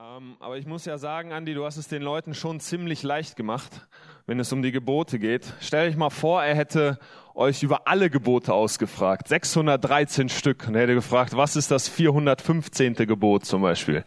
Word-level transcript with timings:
Ähm, 0.00 0.36
aber 0.40 0.56
ich 0.56 0.64
muss 0.64 0.86
ja 0.86 0.96
sagen, 0.96 1.30
Andi, 1.30 1.52
du 1.52 1.66
hast 1.66 1.76
es 1.76 1.86
den 1.86 2.00
Leuten 2.00 2.32
schon 2.32 2.58
ziemlich 2.58 3.02
leicht 3.02 3.36
gemacht, 3.36 3.86
wenn 4.24 4.40
es 4.40 4.50
um 4.50 4.62
die 4.62 4.72
Gebote 4.72 5.18
geht. 5.18 5.52
Stell 5.60 5.90
euch 5.90 5.96
mal 5.96 6.08
vor, 6.08 6.42
er 6.42 6.54
hätte 6.54 6.98
euch 7.34 7.62
über 7.62 7.86
alle 7.86 8.08
Gebote 8.08 8.54
ausgefragt. 8.54 9.28
613 9.28 10.30
Stück. 10.30 10.66
Und 10.68 10.74
er 10.74 10.82
hätte 10.82 10.94
gefragt, 10.94 11.36
was 11.36 11.54
ist 11.54 11.70
das 11.70 11.86
415. 11.86 12.94
Gebot 12.94 13.44
zum 13.44 13.60
Beispiel? 13.60 14.06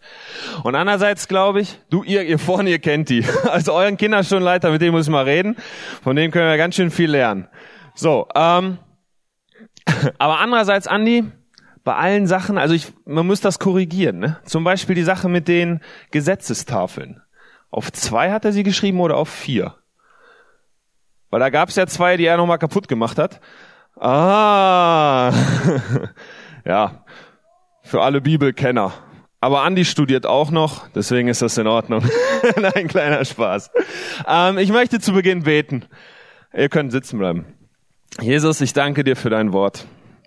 Und 0.63 0.73
andererseits 0.73 1.27
glaube 1.27 1.61
ich, 1.61 1.77
du, 1.91 2.01
ihr, 2.01 2.23
ihr 2.23 2.39
vorne, 2.39 2.71
ihr 2.71 2.79
kennt 2.79 3.09
die. 3.09 3.23
Also 3.43 3.73
euren 3.73 3.97
Kinderstundenleiter, 3.97 4.71
mit 4.71 4.81
dem 4.81 4.93
muss 4.93 5.05
ich 5.05 5.11
mal 5.11 5.25
reden. 5.25 5.57
Von 6.01 6.15
dem 6.15 6.31
können 6.31 6.49
wir 6.49 6.57
ganz 6.57 6.73
schön 6.73 6.89
viel 6.89 7.11
lernen. 7.11 7.47
So, 7.93 8.27
ähm, 8.33 8.79
aber 10.17 10.39
andererseits, 10.39 10.87
Andi, 10.87 11.25
bei 11.83 11.95
allen 11.95 12.27
Sachen, 12.27 12.57
also 12.57 12.73
ich, 12.73 12.93
man 13.05 13.27
muss 13.27 13.41
das 13.41 13.59
korrigieren. 13.59 14.19
Ne? 14.19 14.39
Zum 14.45 14.63
Beispiel 14.63 14.95
die 14.95 15.03
Sache 15.03 15.27
mit 15.27 15.47
den 15.47 15.81
Gesetzestafeln. 16.11 17.21
Auf 17.69 17.91
zwei 17.91 18.31
hat 18.31 18.45
er 18.45 18.53
sie 18.53 18.63
geschrieben 18.63 18.99
oder 18.99 19.17
auf 19.17 19.29
vier? 19.29 19.75
Weil 21.29 21.39
da 21.39 21.49
gab 21.49 21.69
es 21.69 21.75
ja 21.75 21.87
zwei, 21.87 22.15
die 22.15 22.25
er 22.25 22.37
nochmal 22.37 22.59
kaputt 22.59 22.87
gemacht 22.87 23.17
hat. 23.17 23.41
Ah, 23.99 25.33
ja, 26.65 27.03
für 27.81 28.01
alle 28.01 28.21
Bibelkenner. 28.21 28.93
Aber 29.41 29.63
Andi 29.63 29.83
studiert 29.83 30.25
auch 30.25 30.51
noch, 30.51 30.87
deswegen 30.89 31.27
ist 31.27 31.41
das 31.41 31.57
in 31.57 31.67
Ordnung. 31.67 32.03
Nein, 32.55 32.87
kleiner 32.87 33.25
Spaß. 33.25 33.71
Ähm, 34.25 34.57
ich 34.57 34.71
möchte 34.71 34.99
zu 34.99 35.11
Beginn 35.11 35.43
beten. 35.43 35.85
Ihr 36.53 36.69
könnt 36.69 36.91
sitzen 36.91 37.17
bleiben. 37.17 37.45
Jesus, 38.21 38.61
ich 38.61 38.73
danke 38.73 39.03
dir 39.03 39.15
für 39.15 39.29
dein 39.29 39.51
Wort. 39.51 39.85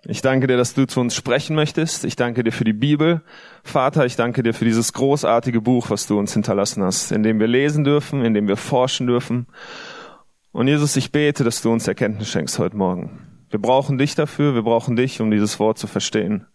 Ich 0.09 0.23
danke 0.23 0.47
dir, 0.47 0.57
dass 0.57 0.75
du 0.75 0.87
zu 0.87 1.01
uns 1.01 1.17
sprechen 1.17 1.57
möchtest. 1.57 2.05
Ich 2.05 2.15
danke 2.15 2.45
dir 2.45 2.53
für 2.53 2.63
die 2.63 2.73
Bibel. 2.73 3.23
Vater, 3.65 4.07
ich 4.07 4.15
danke 4.15 4.45
dir 4.45 4.55
für 4.55 4.65
dieses 4.65 4.93
großartige 4.93 5.61
Buch, 5.61 5.91
was 5.91 6.07
du 6.07 6.17
uns 6.17 6.33
hinterlassen 6.33 6.85
hast, 6.85 7.11
in 7.11 7.25
dem 7.25 7.41
wir 7.41 7.49
lesen 7.49 7.83
dürfen, 7.83 8.25
in 8.25 8.33
dem 8.33 8.47
wir 8.47 8.57
forschen 8.57 9.09
dürfen. 9.09 9.47
Und 10.53 10.69
Jesus, 10.69 10.97
ich 10.97 11.11
bete, 11.11 11.43
dass 11.43 11.61
du 11.61 11.73
uns 11.73 11.89
Erkenntnis 11.89 12.29
schenkst 12.29 12.59
heute 12.61 12.77
Morgen. 12.77 13.19
Wir 13.51 13.61
brauchen 13.61 13.99
dich 13.99 14.15
dafür, 14.15 14.55
wir 14.55 14.63
brauchen 14.63 14.95
dich, 14.95 15.21
um 15.21 15.31
dieses 15.33 15.59
Wort 15.59 15.77
zu 15.77 15.89
verstehen. 15.89 16.47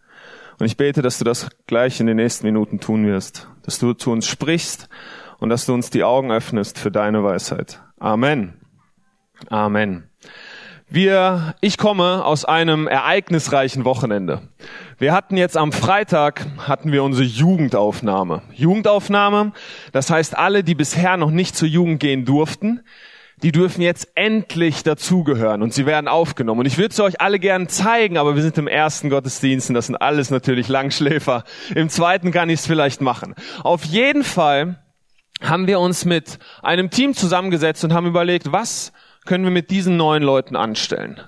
Und 0.58 0.66
ich 0.66 0.78
bete, 0.78 1.02
dass 1.02 1.18
du 1.18 1.24
das 1.24 1.50
gleich 1.66 2.00
in 2.00 2.06
den 2.06 2.16
nächsten 2.16 2.46
Minuten 2.46 2.80
tun 2.80 3.06
wirst, 3.06 3.48
dass 3.64 3.78
du 3.78 3.92
zu 3.92 4.12
uns 4.12 4.26
sprichst 4.26 4.88
und 5.38 5.50
dass 5.50 5.66
du 5.66 5.74
uns 5.74 5.90
die 5.90 6.04
Augen 6.04 6.32
öffnest 6.32 6.78
für 6.78 6.90
deine 6.90 7.22
Weisheit. 7.22 7.82
Amen. 7.98 8.54
Amen. 9.48 10.08
Wir, 10.94 11.54
ich 11.62 11.78
komme 11.78 12.22
aus 12.22 12.44
einem 12.44 12.86
ereignisreichen 12.86 13.86
Wochenende. 13.86 14.42
Wir 14.98 15.14
hatten 15.14 15.38
jetzt 15.38 15.56
am 15.56 15.72
Freitag, 15.72 16.44
hatten 16.58 16.92
wir 16.92 17.02
unsere 17.02 17.24
Jugendaufnahme. 17.24 18.42
Jugendaufnahme, 18.52 19.52
das 19.92 20.10
heißt 20.10 20.36
alle, 20.36 20.62
die 20.62 20.74
bisher 20.74 21.16
noch 21.16 21.30
nicht 21.30 21.56
zur 21.56 21.66
Jugend 21.66 21.98
gehen 21.98 22.26
durften, 22.26 22.82
die 23.42 23.52
dürfen 23.52 23.80
jetzt 23.80 24.08
endlich 24.16 24.82
dazugehören 24.82 25.62
und 25.62 25.72
sie 25.72 25.86
werden 25.86 26.08
aufgenommen. 26.08 26.60
Und 26.60 26.66
ich 26.66 26.76
würde 26.76 26.92
es 26.92 27.00
euch 27.00 27.22
alle 27.22 27.38
gern 27.38 27.70
zeigen, 27.70 28.18
aber 28.18 28.36
wir 28.36 28.42
sind 28.42 28.58
im 28.58 28.68
ersten 28.68 29.08
Gottesdienst 29.08 29.70
und 29.70 29.74
das 29.74 29.86
sind 29.86 29.96
alles 29.96 30.28
natürlich 30.28 30.68
Langschläfer. 30.68 31.44
Im 31.74 31.88
zweiten 31.88 32.32
kann 32.32 32.50
ich 32.50 32.60
es 32.60 32.66
vielleicht 32.66 33.00
machen. 33.00 33.34
Auf 33.64 33.82
jeden 33.86 34.24
Fall 34.24 34.78
haben 35.40 35.66
wir 35.66 35.80
uns 35.80 36.04
mit 36.04 36.38
einem 36.62 36.90
Team 36.90 37.14
zusammengesetzt 37.14 37.82
und 37.82 37.94
haben 37.94 38.06
überlegt, 38.06 38.52
was 38.52 38.92
können 39.24 39.44
wir 39.44 39.50
mit 39.50 39.70
diesen 39.70 39.96
neuen 39.96 40.22
Leuten 40.22 40.56
anstellen? 40.56 41.20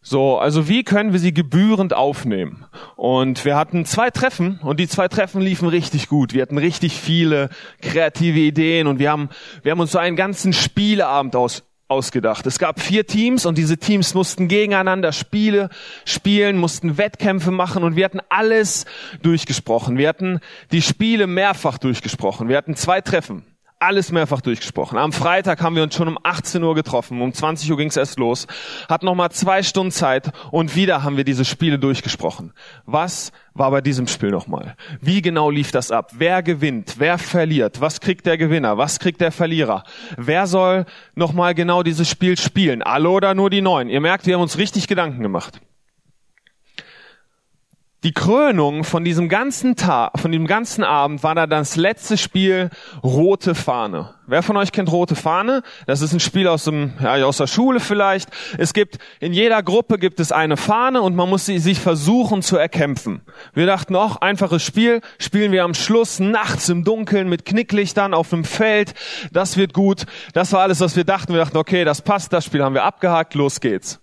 So, 0.00 0.38
also 0.38 0.68
wie 0.68 0.84
können 0.84 1.12
wir 1.12 1.18
sie 1.18 1.34
gebührend 1.34 1.92
aufnehmen? 1.92 2.64
Und 2.96 3.44
wir 3.44 3.56
hatten 3.56 3.84
zwei 3.84 4.10
Treffen 4.10 4.60
und 4.62 4.78
die 4.80 4.88
zwei 4.88 5.08
Treffen 5.08 5.40
liefen 5.40 5.68
richtig 5.68 6.08
gut. 6.08 6.32
Wir 6.32 6.42
hatten 6.42 6.56
richtig 6.56 6.94
viele 6.94 7.50
kreative 7.82 8.38
Ideen 8.38 8.86
und 8.86 9.00
wir 9.00 9.10
haben, 9.10 9.28
wir 9.62 9.72
haben 9.72 9.80
uns 9.80 9.92
so 9.92 9.98
einen 9.98 10.16
ganzen 10.16 10.52
Spieleabend 10.52 11.34
aus, 11.34 11.64
ausgedacht. 11.88 12.46
Es 12.46 12.58
gab 12.58 12.80
vier 12.80 13.06
Teams 13.06 13.44
und 13.44 13.58
diese 13.58 13.76
Teams 13.76 14.14
mussten 14.14 14.46
gegeneinander 14.46 15.12
Spiele 15.12 15.68
spielen, 16.04 16.58
mussten 16.58 16.96
Wettkämpfe 16.96 17.50
machen 17.50 17.82
und 17.82 17.96
wir 17.96 18.04
hatten 18.04 18.20
alles 18.28 18.86
durchgesprochen. 19.22 19.98
Wir 19.98 20.08
hatten 20.08 20.40
die 20.70 20.82
Spiele 20.82 21.26
mehrfach 21.26 21.76
durchgesprochen. 21.76 22.48
Wir 22.48 22.56
hatten 22.56 22.76
zwei 22.76 23.00
Treffen 23.00 23.44
alles 23.80 24.10
mehrfach 24.10 24.40
durchgesprochen. 24.40 24.98
Am 24.98 25.12
Freitag 25.12 25.62
haben 25.62 25.76
wir 25.76 25.82
uns 25.82 25.94
schon 25.94 26.08
um 26.08 26.18
18 26.22 26.62
Uhr 26.62 26.74
getroffen, 26.74 27.20
um 27.22 27.32
20 27.32 27.70
Uhr 27.70 27.76
ging 27.76 27.88
es 27.88 27.96
erst 27.96 28.18
los, 28.18 28.46
hat 28.88 29.02
nochmal 29.02 29.30
zwei 29.30 29.62
Stunden 29.62 29.92
Zeit 29.92 30.32
und 30.50 30.74
wieder 30.74 31.02
haben 31.04 31.16
wir 31.16 31.24
diese 31.24 31.44
Spiele 31.44 31.78
durchgesprochen. 31.78 32.52
Was 32.86 33.32
war 33.54 33.70
bei 33.70 33.80
diesem 33.80 34.08
Spiel 34.08 34.30
nochmal? 34.30 34.76
Wie 35.00 35.22
genau 35.22 35.50
lief 35.50 35.70
das 35.70 35.90
ab? 35.90 36.12
Wer 36.14 36.42
gewinnt? 36.42 36.96
Wer 36.98 37.18
verliert? 37.18 37.80
Was 37.80 38.00
kriegt 38.00 38.26
der 38.26 38.38
Gewinner? 38.38 38.78
Was 38.78 38.98
kriegt 38.98 39.20
der 39.20 39.32
Verlierer? 39.32 39.84
Wer 40.16 40.46
soll 40.46 40.84
nochmal 41.14 41.54
genau 41.54 41.82
dieses 41.82 42.08
Spiel 42.08 42.36
spielen? 42.36 42.82
Alle 42.82 43.08
oder 43.10 43.34
nur 43.34 43.50
die 43.50 43.62
Neun? 43.62 43.88
Ihr 43.88 44.00
merkt, 44.00 44.26
wir 44.26 44.34
haben 44.34 44.42
uns 44.42 44.58
richtig 44.58 44.88
Gedanken 44.88 45.22
gemacht 45.22 45.60
die 48.04 48.12
Krönung 48.12 48.84
von 48.84 49.02
diesem 49.02 49.28
ganzen 49.28 49.74
Tag, 49.74 50.20
von 50.20 50.30
dem 50.30 50.46
ganzen 50.46 50.84
Abend 50.84 51.24
war 51.24 51.34
da 51.34 51.48
das 51.48 51.74
letzte 51.74 52.16
Spiel 52.16 52.70
Rote 53.02 53.56
Fahne. 53.56 54.14
Wer 54.28 54.44
von 54.44 54.56
euch 54.56 54.70
kennt 54.70 54.92
Rote 54.92 55.16
Fahne? 55.16 55.62
Das 55.86 56.00
ist 56.00 56.12
ein 56.12 56.20
Spiel 56.20 56.46
aus 56.46 56.62
dem, 56.64 56.92
ja, 57.02 57.14
aus 57.24 57.38
der 57.38 57.48
Schule 57.48 57.80
vielleicht. 57.80 58.28
Es 58.56 58.72
gibt, 58.72 58.98
in 59.18 59.32
jeder 59.32 59.64
Gruppe 59.64 59.98
gibt 59.98 60.20
es 60.20 60.30
eine 60.30 60.56
Fahne 60.56 61.02
und 61.02 61.16
man 61.16 61.28
muss 61.28 61.46
sie 61.46 61.58
sich 61.58 61.80
versuchen 61.80 62.42
zu 62.42 62.56
erkämpfen. 62.56 63.22
Wir 63.52 63.66
dachten, 63.66 63.96
auch 63.96 64.16
einfaches 64.20 64.62
Spiel, 64.62 65.00
spielen 65.18 65.50
wir 65.50 65.64
am 65.64 65.74
Schluss 65.74 66.20
nachts 66.20 66.68
im 66.68 66.84
Dunkeln 66.84 67.28
mit 67.28 67.44
Knicklichtern 67.44 68.14
auf 68.14 68.30
dem 68.30 68.44
Feld. 68.44 68.94
Das 69.32 69.56
wird 69.56 69.74
gut. 69.74 70.06
Das 70.34 70.52
war 70.52 70.60
alles, 70.60 70.78
was 70.78 70.94
wir 70.94 71.04
dachten. 71.04 71.32
Wir 71.32 71.40
dachten, 71.40 71.56
okay, 71.56 71.84
das 71.84 72.02
passt, 72.02 72.32
das 72.32 72.44
Spiel 72.44 72.62
haben 72.62 72.74
wir 72.74 72.84
abgehakt, 72.84 73.34
los 73.34 73.58
geht's. 73.58 74.00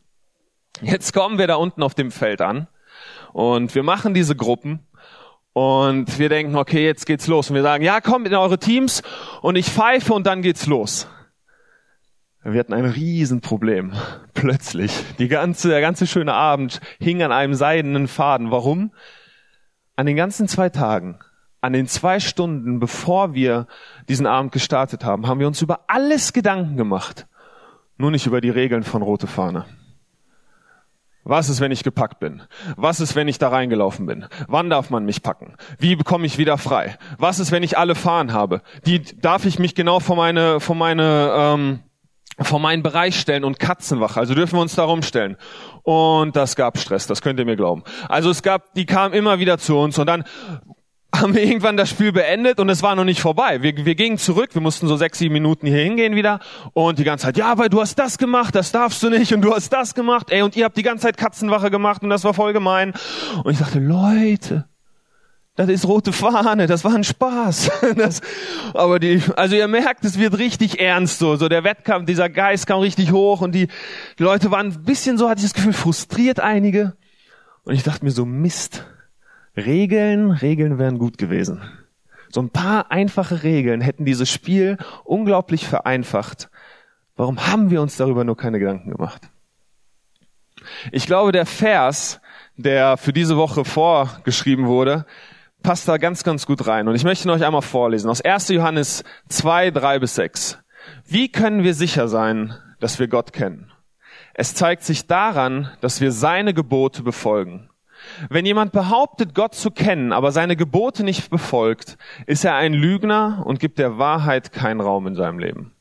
Jetzt 0.81 1.13
kommen 1.13 1.38
wir 1.38 1.47
da 1.47 1.56
unten 1.56 1.81
auf 1.81 1.95
dem 1.95 2.12
Feld 2.12 2.41
an 2.41 2.67
und 3.35 3.75
wir 3.75 3.84
machen 3.84 4.13
diese 4.13 4.34
Gruppen 4.34 4.79
und 5.51 6.19
wir 6.19 6.29
denken, 6.29 6.56
okay, 6.56 6.85
jetzt 6.85 7.06
geht's 7.06 7.28
los. 7.28 7.50
Und 7.50 7.57
wir 7.57 7.63
sagen, 7.63 7.84
ja, 7.84 8.00
kommt 8.00 8.25
in 8.25 8.34
eure 8.34 8.59
Teams 8.59 9.03
und 9.41 9.57
ich 9.57 9.69
pfeife 9.69 10.13
und 10.13 10.25
dann 10.25 10.41
geht's 10.41 10.68
los. 10.68 11.09
Wir 12.45 12.57
hatten 12.62 12.72
ein 12.72 12.85
Riesenproblem. 12.85 13.91
Plötzlich. 14.34 15.03
Die 15.19 15.28
ganze, 15.28 15.68
der 15.68 15.81
ganze 15.81 16.07
schöne 16.07 16.34
Abend 16.34 16.79
hing 16.97 17.22
an 17.24 17.34
einem 17.34 17.56
seidenen 17.56 18.07
Faden. 18.07 18.51
Warum? 18.51 18.94
An 19.97 20.06
den 20.06 20.16
ganzen 20.16 20.47
zwei 20.47 20.69
Tagen, 20.69 21.19
an 21.59 21.74
den 21.74 21.88
zwei 21.88 22.22
Stunden, 22.22 22.79
bevor 22.79 23.34
wir 23.34 23.68
diesen 24.07 24.28
Abend 24.28 24.53
gestartet 24.53 25.03
haben, 25.03 25.28
haben 25.28 25.41
wir 25.41 25.47
uns 25.47 25.62
über 25.62 25.81
alles 25.88 26.31
Gedanken 26.31 26.78
gemacht. 26.78 27.28
Nur 27.97 28.12
nicht 28.12 28.28
über 28.28 28.40
die 28.40 28.50
Regeln 28.50 28.84
von 28.84 29.01
Rote 29.01 29.28
Fahne. 29.28 29.66
Was 31.28 31.50
ist, 31.50 31.59
wenn 31.59 31.72
ich 31.72 31.84
gepackt 31.84 32.19
bin? 32.19 32.44
Was 32.78 33.00
ist, 33.00 33.16
wenn 33.16 33.28
ich 33.28 33.40
da 33.40 33.50
reingelaufen 33.50 34.06
bin? 34.06 34.28
Wann 34.47 34.69
darf 34.69 34.91
man 34.91 35.06
mich 35.06 35.24
packen? 35.24 35.56
Wie 35.80 35.96
bekomme 35.96 36.28
ich 36.28 36.38
wieder 36.38 36.59
frei? 36.59 36.97
Was 37.18 37.40
ist, 37.40 37.52
wenn 37.52 37.63
ich 37.63 37.80
alle 37.80 37.96
Fahnen 37.96 38.31
habe? 38.31 38.62
Die 38.86 39.02
darf 39.02 39.46
ich 39.46 39.58
mich 39.58 39.74
genau 39.74 40.00
vor 40.00 40.16
meine, 40.16 40.59
vor 40.59 40.75
meine, 40.75 41.31
ähm, 41.36 41.80
vor 42.40 42.59
meinen 42.59 42.84
Bereich 42.84 43.19
stellen 43.19 43.44
und 43.44 43.58
Katzenwache. 43.58 44.19
Also 44.19 44.36
dürfen 44.36 44.58
wir 44.58 44.62
uns 44.62 44.75
darum 44.75 45.02
stellen. 45.02 45.36
Und 45.81 46.36
das 46.36 46.56
gab 46.56 46.78
Stress, 46.78 47.08
das 47.08 47.24
könnt 47.24 47.40
ihr 47.40 47.46
mir 47.46 47.56
glauben. 47.56 47.84
Also 48.07 48.30
es 48.30 48.44
gab, 48.44 48.75
die 48.75 48.86
kamen 48.86 49.16
immer 49.16 49.40
wieder 49.40 49.57
zu 49.57 49.78
uns 49.80 49.97
und 49.97 50.06
dann 50.06 50.25
haben 51.20 51.36
wir 51.36 51.44
irgendwann 51.44 51.78
das 51.78 51.90
Spiel 51.90 52.12
beendet 52.12 52.59
und 52.59 52.70
es 52.70 52.81
war 52.81 52.96
noch 52.96 53.03
nicht 53.03 53.22
vorbei. 53.22 53.62
Wir, 53.62 53.86
wir 53.86 53.96
gingen 53.96 54.18
zurück, 54.18 54.50
wir 54.53 54.62
mussten 54.62 54.88
so 54.88 54.98
sechs, 54.98 55.20
sieben 55.20 55.34
Minuten 55.34 55.68
hier 55.68 55.84
hingehen 55.84 56.16
wieder 56.16 56.40
und 56.74 57.00
die 57.00 57.03
ganze 57.03 57.26
Zeit, 57.26 57.38
ja, 57.38 57.58
weil 57.58 57.70
du 57.70 57.81
hast 57.81 57.96
das 58.00 58.18
gemacht, 58.18 58.56
das 58.56 58.72
darfst 58.72 59.02
du 59.03 59.09
nicht 59.09 59.34
und 59.34 59.42
du 59.42 59.54
hast 59.54 59.72
das 59.72 59.96
gemacht, 59.96 60.31
ey, 60.31 60.42
und 60.42 60.56
ihr 60.56 60.66
habt 60.66 60.78
die 60.78 60.84
ganze 60.84 61.04
Zeit 61.04 61.18
Katzenwache 61.18 61.72
gemacht 61.72 62.04
und 62.04 62.09
das 62.09 62.24
war 62.24 62.34
voll 62.34 62.54
gemein. 62.54 62.94
Und 63.44 63.52
ich 63.52 63.59
dachte, 63.59 63.80
Leute, 63.80 64.66
das 65.56 65.70
ist 65.70 65.88
rote 65.88 66.12
Fahne, 66.12 66.68
das 66.68 66.84
war 66.84 66.94
ein 66.94 67.04
Spaß. 67.04 67.72
Das, 67.96 68.22
aber 68.74 69.00
die, 69.00 69.22
also 69.38 69.56
ihr 69.56 69.68
merkt, 69.68 70.04
es 70.04 70.19
wird 70.19 70.38
richtig 70.38 70.81
ernst 70.81 71.19
so, 71.19 71.38
so 71.38 71.48
der 71.48 71.63
Wettkampf, 71.63 72.06
dieser 72.06 72.30
Geist 72.30 72.68
kam 72.68 72.80
richtig 72.80 73.12
hoch 73.12 73.42
und 73.42 73.54
die, 73.54 73.68
die 74.19 74.24
Leute 74.24 74.51
waren 74.51 74.68
ein 74.68 74.84
bisschen 74.84 75.18
so, 75.18 75.30
hatte 75.30 75.39
ich 75.39 75.45
das 75.45 75.54
Gefühl, 75.54 75.74
frustriert 75.74 76.39
einige. 76.39 76.98
Und 77.63 77.74
ich 77.74 77.84
dachte 77.84 78.04
mir 78.04 78.12
so, 78.12 78.25
Mist 78.25 78.86
Regeln, 79.57 80.31
Regeln 80.31 80.78
wären 80.78 81.00
gut 81.00 81.18
gewesen. 81.18 81.62
So 82.30 82.42
ein 82.42 82.50
paar 82.50 82.92
einfache 82.92 83.44
Regeln 83.44 83.81
hätten 83.81 84.06
dieses 84.06 84.30
Spiel 84.30 84.78
unglaublich 85.04 85.68
vereinfacht. 85.68 86.50
Warum 87.16 87.48
haben 87.48 87.72
wir 87.72 87.81
uns 87.81 87.96
darüber 87.96 88.24
nur 88.24 88.36
keine 88.36 88.60
Gedanken 88.60 88.92
gemacht? 88.92 89.30
Ich 90.92 91.06
glaube, 91.06 91.31
der 91.31 91.46
Vers, 91.46 92.19
der 92.57 92.98
für 92.98 93.13
diese 93.13 93.38
Woche 93.38 93.63
vorgeschrieben 93.63 94.66
wurde, 94.68 95.06
passt 95.63 95.88
da 95.88 95.98
ganz, 95.98 96.24
ganz 96.24 96.46
gut 96.46 96.68
rein. 96.68 96.88
Und 96.88 96.96
ich 96.96 97.04
möchte 97.04 97.28
ihn 97.28 97.31
euch 97.31 97.46
einmal 97.46 97.62
vorlesen. 97.62 98.10
Aus 98.10 98.22
1. 98.22 98.50
Johannes 98.50 99.04
2, 99.30 99.72
3 99.72 100.00
bis 100.00 100.16
6. 100.16 100.60
Wie 101.06 101.31
können 101.31 101.63
wir 101.63 101.74
sicher 101.74 102.08
sein, 102.08 102.56
dass 102.80 103.00
wir 103.00 103.08
Gott 103.08 103.34
kennen? 103.34 103.72
Es 104.34 104.54
zeigt 104.54 104.84
sich 104.84 105.08
daran, 105.08 105.69
dass 105.81 106.01
wir 106.01 106.12
seine 106.12 106.54
Gebote 106.54 107.04
befolgen. 107.04 107.69
Wenn 108.30 108.45
jemand 108.45 108.71
behauptet, 108.71 109.33
Gott 109.33 109.56
zu 109.56 109.71
kennen, 109.71 110.13
aber 110.13 110.31
seine 110.31 110.56
Gebote 110.56 111.03
nicht 111.03 111.30
befolgt, 111.30 111.97
ist 112.25 112.45
er 112.45 112.56
ein 112.56 112.74
Lügner 112.74 113.44
und 113.45 113.59
gibt 113.59 113.80
der 113.80 113.97
Wahrheit 113.97 114.51
keinen 114.51 114.81
Raum 114.81 115.07
in 115.07 115.15
seinem 115.15 115.39
Leben. 115.39 115.74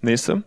Nächste. 0.00 0.44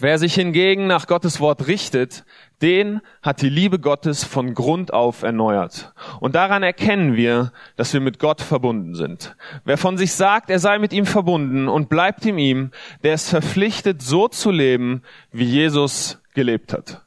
Wer 0.00 0.18
sich 0.18 0.34
hingegen 0.34 0.86
nach 0.86 1.06
Gottes 1.06 1.40
Wort 1.40 1.66
richtet, 1.66 2.26
den 2.60 3.00
hat 3.22 3.40
die 3.40 3.48
Liebe 3.48 3.78
Gottes 3.78 4.22
von 4.22 4.52
Grund 4.52 4.92
auf 4.92 5.22
erneuert. 5.22 5.94
Und 6.20 6.34
daran 6.34 6.62
erkennen 6.62 7.16
wir, 7.16 7.52
dass 7.76 7.94
wir 7.94 8.02
mit 8.02 8.18
Gott 8.18 8.42
verbunden 8.42 8.94
sind. 8.94 9.34
Wer 9.64 9.78
von 9.78 9.96
sich 9.96 10.12
sagt, 10.12 10.50
er 10.50 10.58
sei 10.58 10.78
mit 10.78 10.92
ihm 10.92 11.06
verbunden 11.06 11.68
und 11.68 11.88
bleibt 11.88 12.26
in 12.26 12.36
ihm, 12.36 12.70
der 13.02 13.14
ist 13.14 13.30
verpflichtet, 13.30 14.02
so 14.02 14.28
zu 14.28 14.50
leben, 14.50 15.02
wie 15.30 15.44
Jesus 15.44 16.20
gelebt 16.34 16.74
hat. 16.74 17.02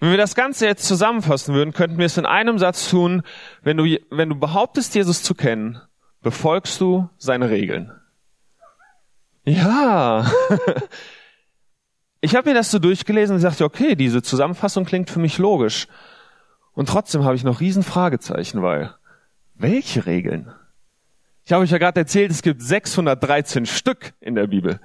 Wenn 0.00 0.10
wir 0.10 0.16
das 0.16 0.34
Ganze 0.34 0.66
jetzt 0.66 0.86
zusammenfassen 0.86 1.54
würden, 1.54 1.72
könnten 1.72 1.98
wir 1.98 2.06
es 2.06 2.18
in 2.18 2.26
einem 2.26 2.58
Satz 2.58 2.90
tun. 2.90 3.22
Wenn 3.62 3.76
du, 3.76 3.84
wenn 4.10 4.28
du 4.28 4.34
behauptest, 4.34 4.94
Jesus 4.94 5.22
zu 5.22 5.34
kennen, 5.34 5.80
befolgst 6.22 6.80
du 6.80 7.08
seine 7.18 7.50
Regeln. 7.50 7.92
Ja. 9.44 10.30
Ich 12.20 12.34
habe 12.34 12.48
mir 12.48 12.54
das 12.54 12.70
so 12.70 12.78
durchgelesen 12.78 13.36
und 13.36 13.42
sagte, 13.42 13.64
okay, 13.64 13.96
diese 13.96 14.22
Zusammenfassung 14.22 14.86
klingt 14.86 15.10
für 15.10 15.18
mich 15.18 15.36
logisch. 15.36 15.88
Und 16.72 16.88
trotzdem 16.88 17.22
habe 17.22 17.36
ich 17.36 17.44
noch 17.44 17.60
riesen 17.60 17.82
Fragezeichen, 17.82 18.62
weil 18.62 18.94
welche 19.54 20.06
Regeln? 20.06 20.50
Ich 21.44 21.52
habe 21.52 21.62
euch 21.62 21.70
ja 21.70 21.76
gerade 21.76 22.00
erzählt, 22.00 22.30
es 22.30 22.40
gibt 22.40 22.62
613 22.62 23.66
Stück 23.66 24.14
in 24.20 24.34
der 24.34 24.46
Bibel. 24.46 24.80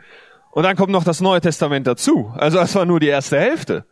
Und 0.52 0.64
dann 0.64 0.76
kommt 0.76 0.92
noch 0.92 1.06
das 1.06 1.22
Neue 1.22 1.40
Testament 1.40 1.88
dazu. 1.88 2.34
Also 2.36 2.58
das 2.58 2.76
war 2.76 2.84
nur 2.84 3.00
die 3.00 3.08
erste 3.08 3.40
Hälfte. 3.40 3.86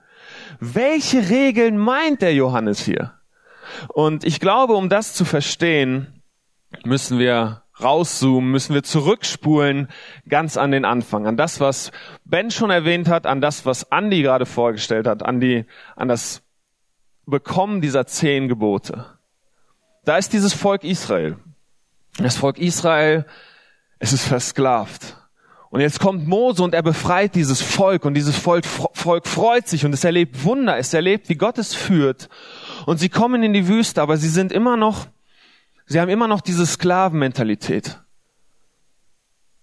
Welche 0.60 1.30
Regeln 1.30 1.78
meint 1.78 2.22
der 2.22 2.34
Johannes 2.34 2.80
hier? 2.80 3.14
Und 3.90 4.24
ich 4.24 4.40
glaube, 4.40 4.74
um 4.74 4.90
das 4.90 5.14
zu 5.14 5.26
verstehen, 5.26 6.22
müssen 6.84 7.20
wir 7.20 7.64
rauszoomen, 7.82 8.52
müssen 8.52 8.74
wir 8.74 8.84
zurückspulen 8.84 9.88
ganz 10.28 10.58
an 10.58 10.72
den 10.72 10.86
Anfang, 10.86 11.28
an 11.28 11.38
das, 11.38 11.60
was 11.60 11.92
Ben 12.26 12.50
schon 12.50 12.70
erwähnt 12.70 13.08
hat, 13.08 13.26
an 13.26 13.42
das, 13.42 13.66
was 13.66 13.84
Andy 13.84 14.22
gerade 14.22 14.46
vorgestellt 14.46 15.08
hat, 15.08 15.24
an 15.24 15.40
die, 15.40 15.66
an 15.96 16.08
das 16.08 16.42
Bekommen 17.26 17.82
dieser 17.82 18.08
zehn 18.08 18.48
Gebote. 18.48 19.06
Da 20.06 20.18
ist 20.18 20.32
dieses 20.32 20.54
Volk 20.54 20.84
Israel. 20.86 21.38
Das 22.18 22.38
Volk 22.38 22.58
Israel, 22.58 23.26
es 24.00 24.14
ist 24.14 24.26
versklavt. 24.26 25.18
Und 25.70 25.82
jetzt 25.82 26.00
kommt 26.00 26.28
Mose 26.28 26.64
und 26.64 26.74
er 26.74 26.84
befreit 26.84 27.36
dieses 27.36 27.62
Volk 27.62 28.06
und 28.06 28.14
dieses 28.14 28.38
Volk, 28.38 28.66
Volk 28.66 29.28
freut 29.28 29.68
sich 29.68 29.86
und 29.86 29.94
es 29.94 30.04
erlebt 30.04 30.44
Wunder, 30.44 30.78
es 30.78 30.94
erlebt, 30.94 31.30
wie 31.30 31.36
Gott 31.36 31.58
es 31.58 31.74
führt. 31.74 32.30
Und 32.86 33.00
sie 33.00 33.10
kommen 33.10 33.44
in 33.44 33.54
die 33.54 33.68
Wüste, 33.68 34.02
aber 34.02 34.18
sie 34.18 34.30
sind 34.30 34.52
immer 34.52 34.78
noch 34.78 35.08
Sie 35.88 36.02
haben 36.02 36.10
immer 36.10 36.28
noch 36.28 36.42
diese 36.42 36.66
Sklavenmentalität. 36.66 38.02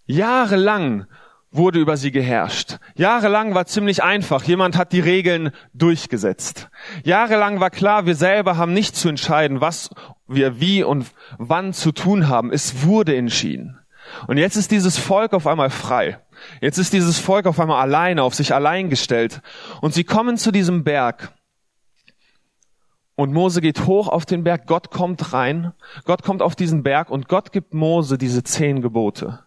Jahrelang 0.07 1.07
wurde 1.51 1.79
über 1.79 1.99
sie 1.99 2.11
geherrscht. 2.11 2.79
Jahrelang 2.97 3.55
war 3.55 3.67
ziemlich 3.67 4.03
einfach. 4.03 4.43
Jemand 4.45 4.77
hat 4.77 4.93
die 4.93 5.01
Regeln 5.01 5.51
durchgesetzt. 5.75 6.71
Jahrelang 7.05 7.61
war 7.61 7.71
klar, 7.71 8.07
wir 8.07 8.17
selber 8.17 8.57
haben 8.57 8.73
nicht 8.73 8.97
zu 8.97 9.09
entscheiden, 9.09 9.61
was 9.61 9.91
wir 10.27 10.61
wie 10.61 10.83
und 10.83 11.13
wann 11.39 11.75
zu 11.75 11.93
tun 11.93 12.29
haben. 12.29 12.51
Es 12.51 12.83
wurde 12.83 13.15
entschieden. 13.15 13.79
Und 14.27 14.39
jetzt 14.39 14.57
ist 14.57 14.71
dieses 14.71 14.99
Volk 14.99 15.33
auf 15.33 15.47
einmal 15.47 15.71
frei. 15.71 16.19
Jetzt 16.61 16.79
ist 16.79 16.93
dieses 16.93 17.19
Volk 17.19 17.47
auf 17.47 17.61
einmal 17.61 17.81
alleine, 17.81 18.23
auf 18.23 18.35
sich 18.35 18.55
allein 18.55 18.91
gestellt. 18.91 19.41
Und 19.81 19.95
sie 19.95 20.05
kommen 20.05 20.37
zu 20.37 20.51
diesem 20.51 20.85
Berg. 20.85 21.33
Und 23.17 23.33
Mose 23.33 23.61
geht 23.61 23.87
hoch 23.87 24.09
auf 24.09 24.27
den 24.27 24.43
Berg, 24.43 24.67
Gott 24.67 24.91
kommt 24.91 25.33
rein, 25.33 25.73
Gott 26.05 26.25
kommt 26.25 26.43
auf 26.43 26.57
diesen 26.57 26.83
Berg 26.83 27.11
und 27.11 27.29
Gott 27.29 27.53
gibt 27.53 27.73
Mose 27.73 28.19
diese 28.19 28.43
zehn 28.43 28.83
Gebote. 28.83 29.45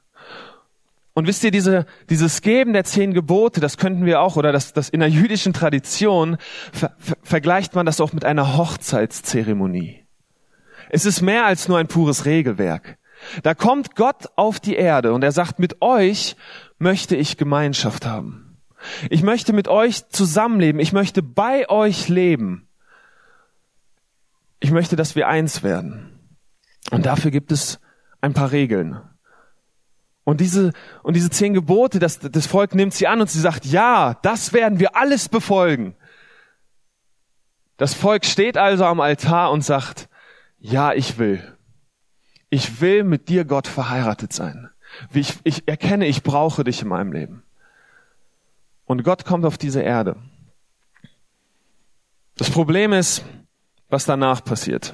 Und 1.13 1.27
wisst 1.27 1.43
ihr, 1.43 1.51
diese, 1.51 1.85
dieses 2.09 2.41
Geben 2.41 2.73
der 2.73 2.83
zehn 2.83 3.13
Gebote, 3.13 3.59
das 3.59 3.77
könnten 3.77 4.05
wir 4.05 4.21
auch, 4.21 4.37
oder 4.37 4.51
das, 4.51 4.71
das 4.73 4.87
in 4.87 4.99
der 4.99 5.09
jüdischen 5.09 5.51
Tradition, 5.51 6.37
ver, 6.71 6.93
ver, 6.99 7.17
vergleicht 7.23 7.73
man 7.73 7.87
das 7.87 7.99
auch 7.99 8.13
mit 8.13 8.23
einer 8.23 8.55
Hochzeitszeremonie. 8.55 10.05
Es 10.89 11.05
ist 11.05 11.21
mehr 11.21 11.45
als 11.45 11.67
nur 11.67 11.79
ein 11.79 11.87
pures 11.87 12.25
Regelwerk. 12.25 12.97
Da 13.43 13.53
kommt 13.53 13.95
Gott 13.95 14.29
auf 14.35 14.59
die 14.59 14.75
Erde 14.75 15.13
und 15.13 15.23
er 15.23 15.31
sagt, 15.31 15.59
mit 15.59 15.81
euch 15.81 16.35
möchte 16.77 17.15
ich 17.15 17.37
Gemeinschaft 17.37 18.05
haben. 18.05 18.59
Ich 19.09 19.23
möchte 19.23 19.53
mit 19.53 19.67
euch 19.67 20.07
zusammenleben. 20.09 20.79
Ich 20.79 20.93
möchte 20.93 21.23
bei 21.23 21.69
euch 21.69 22.09
leben. 22.09 22.67
Ich 24.59 24.71
möchte, 24.71 24.95
dass 24.95 25.15
wir 25.15 25.27
eins 25.27 25.63
werden. 25.63 26.19
Und 26.91 27.05
dafür 27.05 27.31
gibt 27.31 27.51
es 27.51 27.79
ein 28.21 28.33
paar 28.33 28.51
Regeln. 28.51 29.01
Und 30.23 30.41
diese, 30.41 30.73
und 31.03 31.15
diese 31.15 31.29
zehn 31.29 31.53
Gebote, 31.53 31.99
das, 31.99 32.19
das 32.19 32.47
Volk 32.47 32.75
nimmt 32.75 32.93
sie 32.93 33.07
an 33.07 33.21
und 33.21 33.29
sie 33.29 33.39
sagt, 33.39 33.65
ja, 33.65 34.15
das 34.23 34.51
werden 34.51 34.79
wir 34.79 34.95
alles 34.95 35.29
befolgen. 35.29 35.95
Das 37.77 37.93
Volk 37.93 38.25
steht 38.25 38.57
also 38.57 38.85
am 38.85 38.99
Altar 38.99 39.51
und 39.51 39.61
sagt, 39.63 40.09
ja, 40.59 40.93
ich 40.93 41.17
will. 41.17 41.56
Ich 42.49 42.81
will 42.81 43.03
mit 43.03 43.29
dir, 43.29 43.45
Gott, 43.45 43.67
verheiratet 43.67 44.33
sein. 44.33 44.69
Ich, 45.13 45.35
ich 45.43 45.67
erkenne, 45.67 46.07
ich 46.07 46.23
brauche 46.23 46.63
dich 46.63 46.81
in 46.81 46.87
meinem 46.87 47.11
Leben. 47.11 47.43
Und 48.85 49.03
Gott 49.03 49.25
kommt 49.25 49.45
auf 49.45 49.57
diese 49.57 49.81
Erde. 49.81 50.15
Das 52.37 52.49
Problem 52.49 52.93
ist, 52.93 53.23
was 53.89 54.05
danach 54.05 54.43
passiert. 54.43 54.93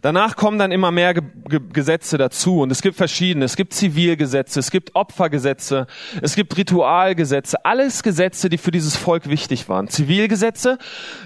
Danach 0.00 0.36
kommen 0.36 0.58
dann 0.58 0.72
immer 0.72 0.90
mehr 0.90 1.14
Ge 1.14 1.22
Ge 1.48 1.60
Gesetze 1.72 2.18
dazu 2.18 2.60
und 2.60 2.72
es 2.72 2.82
gibt 2.82 2.96
verschiedene. 2.96 3.44
Es 3.44 3.56
gibt 3.56 3.72
Zivilgesetze, 3.72 4.58
es 4.58 4.70
gibt 4.70 4.94
Opfergesetze, 4.94 5.86
es 6.20 6.34
gibt 6.34 6.56
Ritualgesetze, 6.56 7.64
alles 7.64 8.02
Gesetze, 8.02 8.48
die 8.48 8.58
für 8.58 8.72
dieses 8.72 8.96
Volk 8.96 9.28
wichtig 9.28 9.68
waren. 9.68 9.88
Zivilgesetze, 9.88 10.78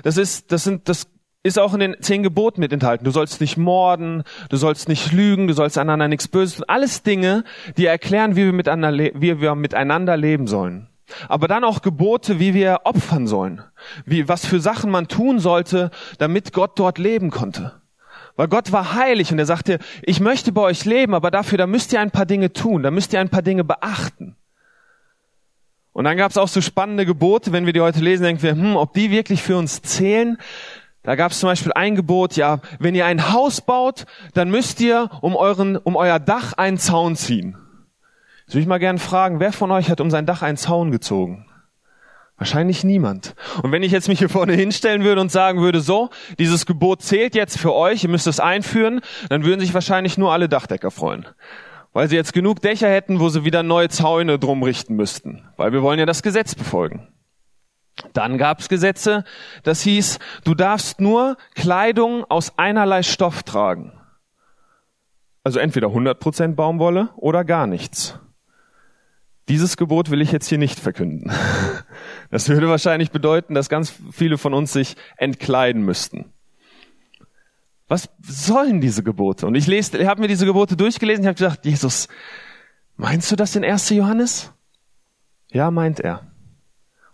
das 0.03 0.19
ist, 0.19 0.53
das 0.53 0.65
sind, 0.65 0.89
das 0.89 1.07
ist 1.47 1.59
auch 1.59 1.75
in 1.75 1.81
den 1.81 1.97
zehn 2.01 2.23
Geboten 2.23 2.61
mit 2.61 2.73
enthalten. 2.73 3.05
Du 3.05 3.11
sollst 3.11 3.41
nicht 3.41 3.57
morden, 3.57 4.25
du 4.49 4.57
sollst 4.57 4.89
nicht 4.89 5.13
lügen, 5.13 5.47
du 5.47 5.55
sollst 5.55 5.79
einander 5.79 6.09
nichts 6.09 6.29
Böses 6.29 6.57
tun. 6.57 6.65
Alles 6.69 7.03
Dinge, 7.03 7.45
die 7.77 7.87
erklären, 7.87 8.37
wie 8.37 8.45
wir 8.45 8.53
miteinander, 8.53 8.93
wie 9.15 9.41
wir 9.41 9.55
miteinander 9.55 10.17
leben 10.17 10.47
sollen. 10.47 10.89
Aber 11.29 11.47
dann 11.47 11.65
auch 11.65 11.83
Gebote, 11.83 12.41
wie 12.41 12.53
wir 12.53 12.81
opfern 12.85 13.27
sollen, 13.27 13.63
wie, 14.05 14.29
was 14.29 14.45
für 14.45 14.61
Sachen 14.61 14.91
man 14.91 15.09
tun 15.09 15.39
sollte, 15.39 15.91
damit 16.19 16.53
Gott 16.53 16.79
dort 16.79 16.99
leben 16.99 17.31
konnte. 17.31 17.81
Weil 18.35 18.49
Gott 18.49 18.73
war 18.73 18.95
heilig 18.95 19.33
und 19.33 19.39
er 19.39 19.47
sagte, 19.47 19.79
ich 20.03 20.21
möchte 20.21 20.53
bei 20.53 20.61
euch 20.63 20.85
leben, 20.85 21.15
aber 21.15 21.31
dafür, 21.31 21.59
da 21.59 21.67
müsst 21.67 21.93
ihr 21.93 22.01
ein 22.01 22.11
paar 22.11 22.27
Dinge 22.27 22.53
tun, 22.53 22.83
da 22.83 22.91
müsst 22.91 23.13
ihr 23.13 23.21
ein 23.21 23.31
paar 23.31 23.43
Dinge 23.43 23.65
beachten. 23.65 24.37
Und 25.93 26.05
dann 26.05 26.19
gab 26.19 26.31
es 26.31 26.37
auch 26.37 26.49
so 26.49 26.61
spannende 26.61 27.07
Gebote, 27.07 27.53
wenn 27.53 27.65
wir 27.65 27.73
die 27.73 27.81
heute 27.81 28.01
lesen, 28.01 28.25
denken 28.25 28.43
wir, 28.43 28.51
hm, 28.51 28.77
ob 28.77 28.93
die 28.93 29.11
wirklich 29.11 29.43
für 29.43 29.57
uns 29.57 29.81
zählen. 29.81 30.37
Da 31.07 31.15
gab 31.15 31.31
es 31.31 31.39
zum 31.39 31.49
Beispiel 31.49 31.73
ein 31.73 31.95
Gebot, 31.95 32.35
ja, 32.35 32.59
wenn 32.81 32.97
ihr 32.97 33.07
ein 33.07 33.33
Haus 33.33 33.61
baut, 33.61 34.07
dann 34.35 34.51
müsst 34.51 34.81
ihr 34.81 35.09
um 35.21 35.37
euren, 35.37 35.77
um 35.77 35.95
euer 35.95 36.19
Dach 36.19 36.53
einen 36.55 36.79
Zaun 36.79 37.15
ziehen. 37.15 37.57
Jetzt 38.41 38.55
würde 38.55 38.63
ich 38.63 38.67
mal 38.67 38.79
gerne 38.79 38.99
fragen, 38.99 39.39
wer 39.39 39.53
von 39.53 39.71
euch 39.71 39.89
hat 39.89 40.01
um 40.01 40.11
sein 40.11 40.27
Dach 40.27 40.43
einen 40.43 40.57
Zaun 40.57 40.91
gezogen? 40.91 41.47
Wahrscheinlich 42.39 42.83
niemand. 42.83 43.37
Und 43.63 43.71
wenn 43.71 43.85
ich 43.85 43.93
jetzt 43.93 44.09
mich 44.09 44.19
hier 44.19 44.29
vorne 44.29 44.55
hinstellen 44.55 45.05
würde 45.05 45.21
und 45.21 45.31
sagen 45.31 45.61
würde, 45.61 45.81
so, 45.81 46.11
dieses 46.41 46.67
Gebot 46.67 47.03
zählt 47.03 47.37
jetzt 47.37 47.57
für 47.57 47.73
euch, 47.73 48.03
ihr 48.03 48.11
müsst 48.11 48.27
es 48.27 48.41
einführen, 48.41 49.01
dann 49.29 49.45
würden 49.45 49.61
sich 49.61 49.75
wahrscheinlich 49.75 50.19
nur 50.19 50.33
alle 50.33 50.49
Dachdecker 50.49 50.91
freuen. 50.91 51.25
Weil 51.93 52.09
sie 52.09 52.17
jetzt 52.17 52.33
genug 52.33 52.61
Dächer 52.63 52.91
hätten, 52.91 53.21
wo 53.21 53.29
sie 53.29 53.45
wieder 53.45 53.63
neue 53.63 53.89
Zäune 53.91 54.41
drum 54.41 54.65
richten 54.65 54.97
müssten. 54.97 55.49
Weil 55.57 55.73
wir 55.73 55.83
wollen 55.83 56.01
ja 56.01 56.05
das 56.05 56.25
Gesetz 56.25 56.57
befolgen. 56.57 57.07
Dann 58.13 58.39
gab 58.39 58.61
es 58.61 58.69
Gesetze, 58.69 59.25
das 59.63 59.81
hieß, 59.83 60.19
du 60.45 60.55
darfst 60.55 61.01
nur 61.01 61.37
Kleidung 61.55 62.25
aus 62.25 62.59
einerlei 62.59 63.03
Stoff 63.03 63.43
tragen. 63.43 63.93
Also 65.45 65.59
entweder 65.59 65.89
100% 65.89 66.55
Baumwolle 66.55 67.11
oder 67.17 67.45
gar 67.45 67.67
nichts. 67.67 68.19
Dieses 69.49 69.77
Gebot 69.77 70.11
will 70.11 70.21
ich 70.21 70.33
jetzt 70.33 70.49
hier 70.49 70.59
nicht 70.59 70.79
verkünden. 70.79 71.33
Das 72.29 72.49
würde 72.49 72.69
wahrscheinlich 72.69 73.13
bedeuten, 73.13 73.55
dass 73.55 73.69
ganz 73.69 73.95
viele 74.11 74.37
von 74.37 74.53
uns 74.53 74.73
sich 74.73 74.97
entkleiden 75.17 75.83
müssten. 75.83 76.33
Was 77.87 78.09
sollen 78.21 78.81
diese 78.81 79.05
Gebote? 79.05 79.47
Und 79.47 79.55
ich 79.55 79.69
lese, 79.69 79.97
ich 79.97 80.09
habe 80.09 80.21
mir 80.21 80.27
diese 80.27 80.45
Gebote 80.45 80.77
durchgelesen, 80.77 81.23
ich 81.23 81.29
habe 81.29 81.37
gesagt, 81.37 81.65
Jesus, 81.65 82.09
meinst 82.97 83.31
du 83.31 83.37
das 83.37 83.55
in 83.55 83.65
1. 83.65 83.91
Johannes? 83.91 84.53
Ja, 85.53 85.71
meint 85.71 86.01
er. 86.01 86.27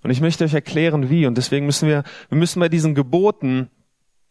Und 0.03 0.11
ich 0.11 0.21
möchte 0.21 0.45
euch 0.45 0.55
erklären, 0.55 1.11
wie. 1.11 1.27
Und 1.27 1.39
deswegen 1.39 1.67
müssen 1.67 1.89
wir, 1.89 2.03
wir 2.29 2.39
müssen 2.39 2.61
bei 2.61 2.69
diesen 2.69 2.95
Geboten, 2.95 3.71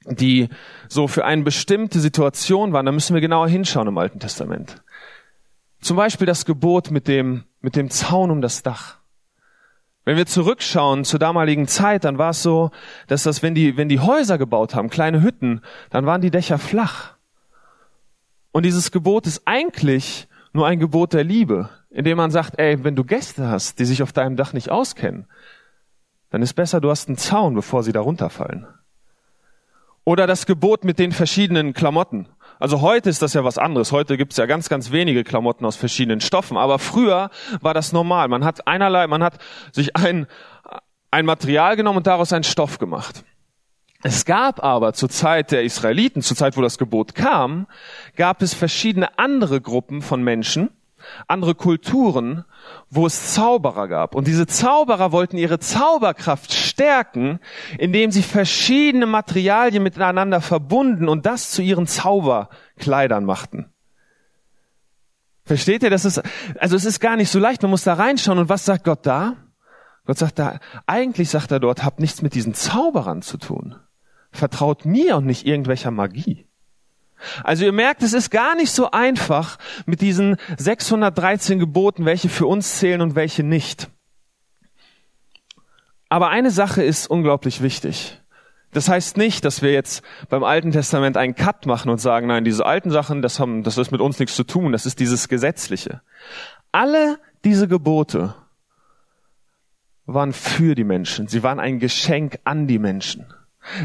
die 0.06 0.50
so 0.88 1.08
für 1.08 1.26
eine 1.26 1.44
bestimmte 1.44 2.00
Situation 2.00 2.74
waren, 2.74 2.86
da 2.86 2.92
müssen 2.92 3.14
wir 3.14 3.22
genauer 3.22 3.48
hinschauen 3.48 3.88
im 3.88 3.98
Alten 3.98 4.20
Testament. 4.20 4.82
Zum 5.80 5.98
Beispiel 5.98 6.28
das 6.28 6.46
Gebot 6.46 6.92
mit 6.92 7.08
dem, 7.08 7.44
mit 7.62 7.76
dem 7.76 7.90
Zaun 7.90 8.32
um 8.32 8.42
das 8.42 8.64
Dach. 8.64 8.98
Wenn 10.04 10.18
wir 10.18 10.26
zurückschauen 10.26 11.06
zur 11.06 11.20
damaligen 11.20 11.68
Zeit, 11.68 12.04
dann 12.06 12.18
war 12.18 12.32
es 12.32 12.42
so, 12.42 12.72
dass 13.08 13.24
das, 13.24 13.44
wenn 13.44 13.54
die, 13.54 13.78
wenn 13.78 13.90
die 13.90 14.00
Häuser 14.00 14.40
gebaut 14.40 14.74
haben, 14.74 14.90
kleine 14.90 15.22
Hütten, 15.22 15.62
dann 15.92 16.08
waren 16.08 16.22
die 16.22 16.32
Dächer 16.32 16.58
flach. 16.58 17.16
Und 18.52 18.66
dieses 18.66 18.92
Gebot 18.92 19.28
ist 19.28 19.44
eigentlich 19.46 20.28
nur 20.54 20.68
ein 20.68 20.80
Gebot 20.80 21.14
der 21.14 21.24
Liebe, 21.24 21.70
indem 21.92 22.18
man 22.18 22.32
sagt, 22.32 22.60
ey, 22.60 22.84
wenn 22.84 22.96
du 22.96 23.04
Gäste 23.04 23.48
hast, 23.48 23.80
die 23.80 23.86
sich 23.86 24.02
auf 24.02 24.12
deinem 24.12 24.36
Dach 24.36 24.54
nicht 24.54 24.72
auskennen, 24.72 25.28
dann 26.32 26.42
ist 26.42 26.54
besser, 26.54 26.82
du 26.82 26.90
hast 26.90 27.08
einen 27.08 27.18
Zaun, 27.18 27.54
bevor 27.54 27.84
sie 27.84 27.92
da 27.92 28.00
runterfallen. 28.00 28.66
Oder 30.04 30.26
das 30.26 30.48
Gebot 30.48 30.84
mit 30.84 30.98
den 30.98 31.12
verschiedenen 31.12 31.74
Klamotten. 31.74 32.28
Also 32.60 32.82
heute 32.82 33.10
ist 33.10 33.22
das 33.22 33.34
ja 33.34 33.44
was 33.44 33.60
anderes. 33.60 33.92
Heute 33.92 34.18
gibt 34.18 34.34
es 34.34 34.38
ja 34.38 34.48
ganz, 34.48 34.68
ganz 34.68 34.92
wenige 34.92 35.24
Klamotten 35.24 35.66
aus 35.66 35.76
verschiedenen 35.76 36.22
Stoffen. 36.22 36.58
Aber 36.58 36.80
früher 36.80 37.30
war 37.60 37.76
das 37.76 37.92
normal. 37.92 38.28
Man 38.28 38.44
hat 38.44 38.68
einerlei, 38.68 39.06
man 39.06 39.22
hat 39.22 39.38
sich 39.72 39.96
ein, 39.96 40.26
ein 41.12 41.26
Material 41.26 41.76
genommen 41.76 41.98
und 41.98 42.08
daraus 42.08 42.34
einen 42.34 42.44
Stoff 42.44 42.80
gemacht. 42.80 43.24
Es 44.02 44.26
gab 44.26 44.64
aber 44.64 44.94
zur 44.94 45.10
Zeit 45.10 45.52
der 45.52 45.64
Israeliten, 45.64 46.24
zur 46.24 46.36
Zeit, 46.36 46.58
wo 46.58 46.62
das 46.62 46.80
Gebot 46.80 47.14
kam, 47.14 47.68
gab 48.16 48.42
es 48.42 48.56
verschiedene 48.56 49.20
andere 49.20 49.62
Gruppen 49.62 50.02
von 50.02 50.24
Menschen, 50.24 50.72
andere 51.28 51.56
Kulturen, 51.56 52.46
wo 52.90 53.06
es 53.06 53.34
Zauberer 53.34 53.88
gab. 53.88 54.16
Und 54.16 54.28
diese 54.28 54.48
Zauberer 54.48 55.12
wollten 55.12 55.38
ihre 55.38 55.60
Zauberkraft 55.60 56.54
stärken, 56.54 57.40
indem 57.78 58.12
sie 58.12 58.24
verschiedene 58.24 59.06
Materialien 59.06 59.84
miteinander 59.84 60.42
verbunden 60.42 61.08
und 61.08 61.26
das 61.26 61.52
zu 61.52 61.62
ihren 61.62 61.88
Zauberkleidern 61.88 63.26
machten. 63.26 63.72
Versteht 65.44 65.84
ihr? 65.84 65.90
Das 65.90 66.06
ist, 66.06 66.22
also 66.60 66.76
es 66.76 66.86
ist 66.86 67.00
gar 67.00 67.18
nicht 67.18 67.30
so 67.30 67.40
leicht. 67.40 67.62
Man 67.62 67.72
muss 67.72 67.84
da 67.84 67.96
reinschauen. 67.96 68.38
Und 68.40 68.50
was 68.50 68.66
sagt 68.66 68.84
Gott 68.84 69.06
da? 69.06 69.36
Gott 70.06 70.18
sagt 70.18 70.40
da, 70.40 70.60
eigentlich 70.88 71.30
sagt 71.30 71.52
er 71.52 71.60
dort, 71.60 71.84
habt 71.84 72.00
nichts 72.00 72.22
mit 72.22 72.34
diesen 72.34 72.54
Zauberern 72.54 73.22
zu 73.22 73.38
tun. 73.38 73.76
Vertraut 74.32 74.86
mir 74.86 75.18
und 75.18 75.26
nicht 75.26 75.46
irgendwelcher 75.46 75.92
Magie. 75.92 76.48
Also 77.44 77.66
ihr 77.66 77.72
merkt, 77.72 78.04
es 78.04 78.14
ist 78.14 78.30
gar 78.30 78.56
nicht 78.56 78.72
so 78.72 78.92
einfach 78.92 79.58
mit 79.86 80.02
diesen 80.02 80.38
613 80.58 81.60
Geboten, 81.60 82.06
welche 82.06 82.30
für 82.30 82.48
uns 82.48 82.78
zählen 82.78 83.02
und 83.02 83.16
welche 83.16 83.44
nicht. 83.44 83.90
Aber 86.10 86.30
eine 86.30 86.52
Sache 86.52 86.84
ist 86.84 87.08
unglaublich 87.08 87.62
wichtig. 87.62 88.22
Das 88.74 88.88
heißt 88.88 89.18
nicht, 89.18 89.44
dass 89.44 89.62
wir 89.62 89.72
jetzt 89.72 90.04
beim 90.30 90.44
Alten 90.44 90.72
Testament 90.72 91.18
einen 91.18 91.36
Cut 91.36 91.66
machen 91.66 91.90
und 91.90 92.00
sagen, 92.00 92.28
nein, 92.28 92.46
diese 92.46 92.66
alten 92.66 92.90
Sachen, 92.90 93.22
das 93.22 93.40
haben, 93.40 93.64
das 93.64 93.78
ist 93.78 93.92
mit 93.92 94.02
uns 94.02 94.20
nichts 94.20 94.36
zu 94.36 94.44
tun. 94.44 94.72
Das 94.72 94.86
ist 94.86 95.00
dieses 95.00 95.28
Gesetzliche. 95.28 96.02
Alle 96.72 97.20
diese 97.44 97.68
Gebote 97.68 98.36
waren 100.06 100.34
für 100.34 100.76
die 100.76 100.84
Menschen. 100.84 101.28
Sie 101.28 101.44
waren 101.44 101.60
ein 101.60 101.80
Geschenk 101.80 102.40
an 102.44 102.68
die 102.68 102.80
Menschen. 102.80 103.34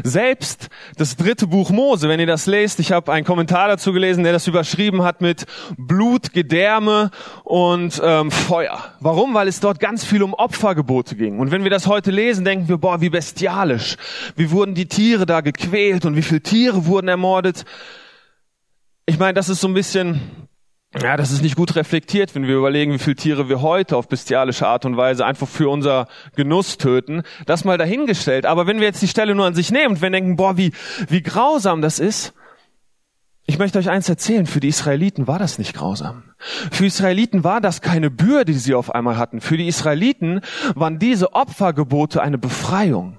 Selbst 0.03 0.69
das 0.97 1.15
dritte 1.15 1.47
Buch 1.47 1.69
Mose, 1.69 2.09
wenn 2.09 2.19
ihr 2.19 2.25
das 2.25 2.45
lest, 2.45 2.79
ich 2.79 2.91
habe 2.91 3.11
einen 3.13 3.25
Kommentar 3.25 3.67
dazu 3.67 3.93
gelesen, 3.93 4.23
der 4.23 4.33
das 4.33 4.47
überschrieben 4.47 5.03
hat 5.03 5.21
mit 5.21 5.45
Blut, 5.77 6.33
Gedärme 6.33 7.11
und 7.43 8.01
ähm, 8.03 8.31
Feuer. 8.31 8.95
Warum? 8.99 9.33
Weil 9.33 9.47
es 9.47 9.59
dort 9.59 9.79
ganz 9.79 10.03
viel 10.03 10.23
um 10.23 10.33
Opfergebote 10.33 11.15
ging. 11.15 11.39
Und 11.39 11.51
wenn 11.51 11.63
wir 11.63 11.69
das 11.69 11.87
heute 11.87 12.11
lesen, 12.11 12.43
denken 12.43 12.67
wir, 12.67 12.77
boah, 12.77 13.01
wie 13.01 13.09
bestialisch. 13.09 13.97
Wie 14.35 14.51
wurden 14.51 14.73
die 14.73 14.87
Tiere 14.87 15.25
da 15.25 15.41
gequält 15.41 16.05
und 16.05 16.15
wie 16.15 16.21
viele 16.21 16.41
Tiere 16.41 16.85
wurden 16.85 17.07
ermordet. 17.07 17.63
Ich 19.05 19.19
meine, 19.19 19.35
das 19.35 19.47
ist 19.49 19.61
so 19.61 19.67
ein 19.67 19.73
bisschen 19.73 20.46
ja, 21.01 21.17
das 21.17 21.31
ist 21.31 21.41
nicht 21.41 21.55
gut 21.55 21.75
reflektiert, 21.75 22.33
wenn 22.35 22.47
wir 22.47 22.55
überlegen, 22.55 22.93
wie 22.93 22.99
viele 22.99 23.15
Tiere 23.15 23.49
wir 23.49 23.61
heute 23.61 23.97
auf 23.97 24.07
bestialische 24.07 24.67
Art 24.67 24.85
und 24.85 24.97
Weise 24.97 25.25
einfach 25.25 25.47
für 25.47 25.69
unser 25.69 26.07
Genuss 26.35 26.77
töten. 26.77 27.23
Das 27.45 27.65
mal 27.65 27.77
dahingestellt. 27.77 28.45
Aber 28.45 28.67
wenn 28.67 28.79
wir 28.79 28.87
jetzt 28.87 29.01
die 29.01 29.07
Stelle 29.07 29.35
nur 29.35 29.45
an 29.45 29.55
sich 29.55 29.71
nehmen 29.71 29.95
und 29.95 30.01
wir 30.01 30.09
denken, 30.09 30.35
boah, 30.35 30.57
wie, 30.57 30.71
wie 31.09 31.21
grausam 31.21 31.81
das 31.81 31.99
ist, 31.99 32.33
ich 33.45 33.59
möchte 33.59 33.79
euch 33.79 33.89
eins 33.89 34.09
erzählen, 34.09 34.45
für 34.45 34.59
die 34.59 34.67
Israeliten 34.67 35.27
war 35.27 35.39
das 35.39 35.57
nicht 35.57 35.73
grausam. 35.73 36.23
Für 36.37 36.83
die 36.83 36.87
Israeliten 36.87 37.43
war 37.43 37.61
das 37.61 37.81
keine 37.81 38.11
Bürde, 38.11 38.51
die 38.51 38.59
sie 38.59 38.75
auf 38.75 38.93
einmal 38.93 39.17
hatten. 39.17 39.39
Für 39.39 39.55
die 39.55 39.67
Israeliten 39.67 40.41
waren 40.75 40.99
diese 40.99 41.33
Opfergebote 41.33 42.21
eine 42.21 42.37
Befreiung. 42.37 43.17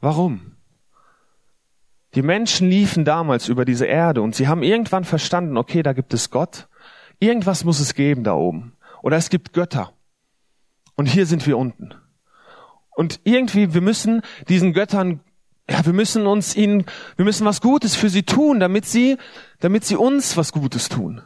Warum? 0.00 0.56
Die 2.14 2.22
Menschen 2.22 2.68
liefen 2.68 3.04
damals 3.04 3.48
über 3.48 3.64
diese 3.64 3.86
Erde 3.86 4.22
und 4.22 4.34
sie 4.34 4.48
haben 4.48 4.62
irgendwann 4.62 5.04
verstanden, 5.04 5.56
okay, 5.56 5.82
da 5.82 5.92
gibt 5.92 6.14
es 6.14 6.30
Gott 6.30 6.68
Irgendwas 7.22 7.62
muss 7.62 7.78
es 7.78 7.94
geben 7.94 8.24
da 8.24 8.34
oben. 8.34 8.72
Oder 9.00 9.16
es 9.16 9.30
gibt 9.30 9.52
Götter. 9.52 9.92
Und 10.96 11.06
hier 11.06 11.24
sind 11.24 11.46
wir 11.46 11.56
unten. 11.56 11.94
Und 12.96 13.20
irgendwie, 13.22 13.74
wir 13.74 13.80
müssen 13.80 14.22
diesen 14.48 14.72
Göttern, 14.72 15.20
ja, 15.70 15.86
wir 15.86 15.92
müssen 15.92 16.26
uns 16.26 16.56
ihnen, 16.56 16.84
wir 17.14 17.24
müssen 17.24 17.46
was 17.46 17.60
Gutes 17.60 17.94
für 17.94 18.08
sie 18.08 18.24
tun, 18.24 18.58
damit 18.58 18.86
sie, 18.86 19.18
damit 19.60 19.84
sie 19.84 19.94
uns 19.94 20.36
was 20.36 20.50
Gutes 20.50 20.88
tun. 20.88 21.22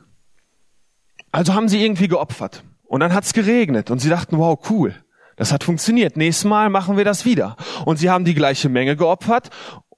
Also 1.33 1.55
haben 1.55 1.71
sie 1.71 1.83
irgendwie 1.83 2.09
geopfert. 2.09 2.63
Und 2.85 3.01
dann 3.01 3.15
hat's 3.15 3.33
geregnet. 3.33 3.91
Und 3.91 4.01
sie 4.01 4.11
dachten, 4.11 4.37
wow, 4.37 4.59
cool. 4.69 4.95
Das 5.37 5.51
hat 5.51 5.65
funktioniert. 5.65 6.19
Nächstes 6.19 6.45
Mal 6.45 6.69
machen 6.69 6.99
wir 6.99 7.07
das 7.07 7.25
wieder. 7.25 7.57
Und 7.87 7.97
sie 7.97 8.11
haben 8.11 8.27
die 8.27 8.35
gleiche 8.35 8.69
Menge 8.69 8.97
geopfert. 8.97 9.49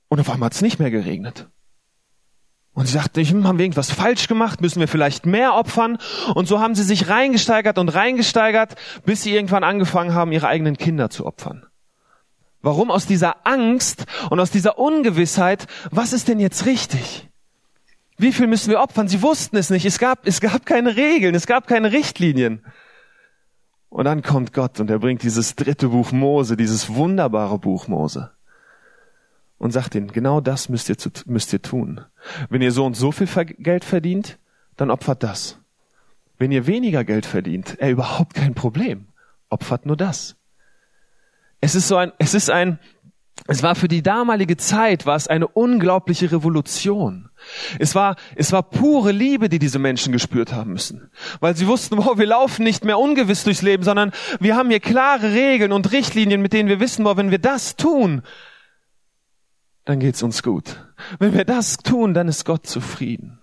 Und 0.06 0.20
auf 0.20 0.30
einmal 0.30 0.46
hat's 0.46 0.62
nicht 0.62 0.78
mehr 0.78 0.92
geregnet. 0.92 1.48
Und 2.78 2.86
sie 2.86 2.92
sagten, 2.92 3.24
hm, 3.24 3.44
haben 3.44 3.58
wir 3.58 3.64
irgendwas 3.64 3.90
falsch 3.90 4.28
gemacht? 4.28 4.60
Müssen 4.60 4.78
wir 4.78 4.86
vielleicht 4.86 5.26
mehr 5.26 5.56
opfern? 5.56 5.98
Und 6.36 6.46
so 6.46 6.60
haben 6.60 6.76
sie 6.76 6.84
sich 6.84 7.08
reingesteigert 7.08 7.76
und 7.76 7.88
reingesteigert, 7.88 8.76
bis 9.04 9.24
sie 9.24 9.34
irgendwann 9.34 9.64
angefangen 9.64 10.14
haben, 10.14 10.30
ihre 10.30 10.46
eigenen 10.46 10.76
Kinder 10.76 11.10
zu 11.10 11.26
opfern. 11.26 11.66
Warum? 12.62 12.92
Aus 12.92 13.04
dieser 13.04 13.44
Angst 13.44 14.04
und 14.30 14.38
aus 14.38 14.52
dieser 14.52 14.78
Ungewissheit, 14.78 15.66
was 15.90 16.12
ist 16.12 16.28
denn 16.28 16.38
jetzt 16.38 16.66
richtig? 16.66 17.28
Wie 18.16 18.30
viel 18.30 18.46
müssen 18.46 18.70
wir 18.70 18.80
opfern? 18.80 19.08
Sie 19.08 19.22
wussten 19.22 19.56
es 19.56 19.70
nicht. 19.70 19.84
Es 19.84 19.98
gab, 19.98 20.24
es 20.24 20.40
gab 20.40 20.64
keine 20.64 20.94
Regeln, 20.94 21.34
es 21.34 21.48
gab 21.48 21.66
keine 21.66 21.90
Richtlinien. 21.90 22.64
Und 23.88 24.04
dann 24.04 24.22
kommt 24.22 24.52
Gott 24.52 24.78
und 24.78 24.88
er 24.88 25.00
bringt 25.00 25.24
dieses 25.24 25.56
dritte 25.56 25.88
Buch 25.88 26.12
Mose, 26.12 26.56
dieses 26.56 26.94
wunderbare 26.94 27.58
Buch 27.58 27.88
Mose 27.88 28.30
und 29.58 29.72
sagt 29.72 29.94
ihnen, 29.94 30.08
genau 30.12 30.40
das 30.40 30.68
müsst 30.68 30.88
ihr, 30.88 30.96
müsst 31.26 31.52
ihr 31.52 31.62
tun. 31.62 32.00
Wenn 32.48 32.62
ihr 32.62 32.72
so 32.72 32.84
und 32.86 32.94
so 32.94 33.12
viel 33.12 33.26
Geld 33.26 33.84
verdient, 33.84 34.38
dann 34.76 34.90
opfert 34.90 35.22
das. 35.22 35.58
Wenn 36.38 36.52
ihr 36.52 36.66
weniger 36.66 37.04
Geld 37.04 37.26
verdient, 37.26 37.76
er 37.78 37.90
überhaupt 37.90 38.34
kein 38.34 38.54
Problem. 38.54 39.08
Opfert 39.50 39.86
nur 39.86 39.96
das. 39.96 40.36
Es 41.60 41.74
ist 41.74 41.88
so 41.88 41.96
ein, 41.96 42.12
es 42.18 42.34
ist 42.34 42.50
ein, 42.50 42.78
es 43.46 43.62
war 43.62 43.74
für 43.74 43.88
die 43.88 44.02
damalige 44.02 44.56
Zeit, 44.56 45.06
war 45.06 45.16
es 45.16 45.26
eine 45.26 45.48
unglaubliche 45.48 46.30
Revolution. 46.30 47.30
Es 47.78 47.94
war, 47.94 48.16
es 48.36 48.52
war 48.52 48.62
pure 48.62 49.10
Liebe, 49.10 49.48
die 49.48 49.58
diese 49.58 49.78
Menschen 49.78 50.12
gespürt 50.12 50.52
haben 50.52 50.72
müssen. 50.72 51.10
Weil 51.40 51.56
sie 51.56 51.66
wussten, 51.66 51.96
wow, 51.96 52.18
wir 52.18 52.26
laufen 52.26 52.62
nicht 52.64 52.84
mehr 52.84 52.98
ungewiss 52.98 53.44
durchs 53.44 53.62
Leben, 53.62 53.82
sondern 53.82 54.12
wir 54.38 54.54
haben 54.54 54.70
hier 54.70 54.80
klare 54.80 55.32
Regeln 55.32 55.72
und 55.72 55.90
Richtlinien, 55.92 56.42
mit 56.42 56.52
denen 56.52 56.68
wir 56.68 56.80
wissen, 56.80 57.04
wow, 57.04 57.16
wenn 57.16 57.30
wir 57.30 57.38
das 57.38 57.76
tun, 57.76 58.22
dann 59.88 60.00
geht's 60.00 60.22
uns 60.22 60.42
gut. 60.42 60.84
Wenn 61.18 61.32
wir 61.32 61.46
das 61.46 61.78
tun, 61.78 62.12
dann 62.12 62.28
ist 62.28 62.44
Gott 62.44 62.66
zufrieden. 62.66 63.38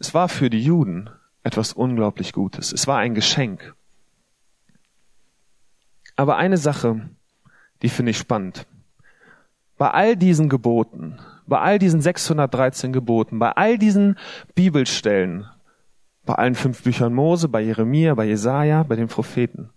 Es 0.00 0.12
war 0.12 0.28
für 0.28 0.50
die 0.50 0.60
Juden 0.60 1.08
etwas 1.44 1.72
unglaublich 1.72 2.32
Gutes. 2.32 2.72
Es 2.72 2.88
war 2.88 2.98
ein 2.98 3.14
Geschenk. 3.14 3.76
Aber 6.16 6.36
eine 6.36 6.56
Sache, 6.56 7.10
die 7.82 7.90
finde 7.90 8.10
ich 8.10 8.18
spannend. 8.18 8.66
Bei 9.78 9.92
all 9.92 10.16
diesen 10.16 10.48
Geboten, 10.48 11.20
bei 11.46 11.60
all 11.60 11.78
diesen 11.78 12.00
613 12.00 12.92
Geboten, 12.92 13.38
bei 13.38 13.52
all 13.52 13.78
diesen 13.78 14.18
Bibelstellen, 14.56 15.46
bei 16.26 16.34
allen 16.34 16.56
fünf 16.56 16.82
Büchern 16.82 17.14
Mose, 17.14 17.48
bei 17.48 17.60
Jeremia, 17.60 18.16
bei 18.16 18.24
Jesaja, 18.24 18.82
bei 18.82 18.96
den 18.96 19.06
Propheten, 19.06 19.70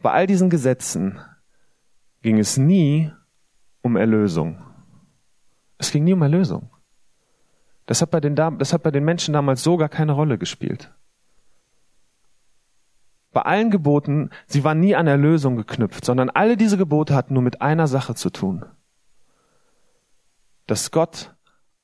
bei 0.00 0.10
all 0.10 0.26
diesen 0.26 0.48
Gesetzen 0.48 1.18
ging 2.22 2.38
es 2.38 2.56
nie 2.56 3.12
um 3.88 3.96
Erlösung. 3.96 4.62
Es 5.78 5.90
ging 5.90 6.04
nie 6.04 6.12
um 6.12 6.22
Erlösung. 6.22 6.70
Das 7.86 8.02
hat 8.02 8.10
bei 8.10 8.20
den, 8.20 8.36
das 8.36 8.72
hat 8.72 8.82
bei 8.82 8.90
den 8.90 9.04
Menschen 9.04 9.32
damals 9.32 9.62
so 9.62 9.76
gar 9.76 9.88
keine 9.88 10.12
Rolle 10.12 10.38
gespielt. 10.38 10.92
Bei 13.32 13.42
allen 13.42 13.70
Geboten, 13.70 14.30
sie 14.46 14.64
waren 14.64 14.80
nie 14.80 14.94
an 14.94 15.06
Erlösung 15.06 15.56
geknüpft, 15.56 16.04
sondern 16.04 16.30
alle 16.30 16.56
diese 16.56 16.76
Gebote 16.76 17.14
hatten 17.14 17.34
nur 17.34 17.42
mit 17.42 17.62
einer 17.62 17.86
Sache 17.86 18.14
zu 18.14 18.30
tun. 18.30 18.64
Dass 20.66 20.90
Gott 20.90 21.34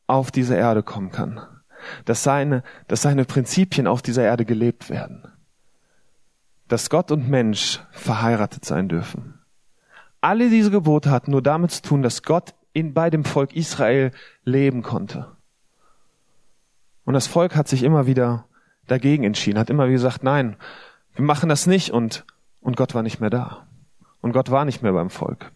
auf 0.06 0.30
diese 0.30 0.56
Erde 0.56 0.82
kommen 0.82 1.10
kann. 1.10 1.40
Dass 2.04 2.22
seine, 2.22 2.62
dass 2.88 3.02
seine 3.02 3.24
Prinzipien 3.24 3.86
auf 3.86 4.02
dieser 4.02 4.24
Erde 4.24 4.44
gelebt 4.44 4.90
werden. 4.90 5.26
Dass 6.68 6.90
Gott 6.90 7.10
und 7.10 7.28
Mensch 7.28 7.80
verheiratet 7.92 8.64
sein 8.64 8.88
dürfen. 8.88 9.33
Alle 10.24 10.48
diese 10.48 10.70
Gebote 10.70 11.10
hatten 11.10 11.32
nur 11.32 11.42
damit 11.42 11.70
zu 11.70 11.82
tun, 11.82 12.00
dass 12.00 12.22
Gott 12.22 12.54
in, 12.72 12.94
bei 12.94 13.10
dem 13.10 13.26
Volk 13.26 13.54
Israel 13.54 14.10
leben 14.42 14.80
konnte. 14.80 15.36
Und 17.04 17.12
das 17.12 17.26
Volk 17.26 17.54
hat 17.54 17.68
sich 17.68 17.82
immer 17.82 18.06
wieder 18.06 18.48
dagegen 18.86 19.24
entschieden, 19.24 19.58
hat 19.58 19.68
immer 19.68 19.84
wieder 19.84 19.96
gesagt, 19.96 20.22
nein, 20.22 20.56
wir 21.12 21.26
machen 21.26 21.50
das 21.50 21.66
nicht 21.66 21.90
und, 21.90 22.24
Und 22.62 22.74
Gott 22.74 22.94
war 22.94 23.02
nicht 23.02 23.20
mehr 23.20 23.28
da. 23.28 23.66
Und 24.22 24.32
Gott 24.32 24.50
war 24.50 24.64
nicht 24.64 24.82
mehr 24.82 24.94
beim 24.94 25.10
Volk. 25.10 25.52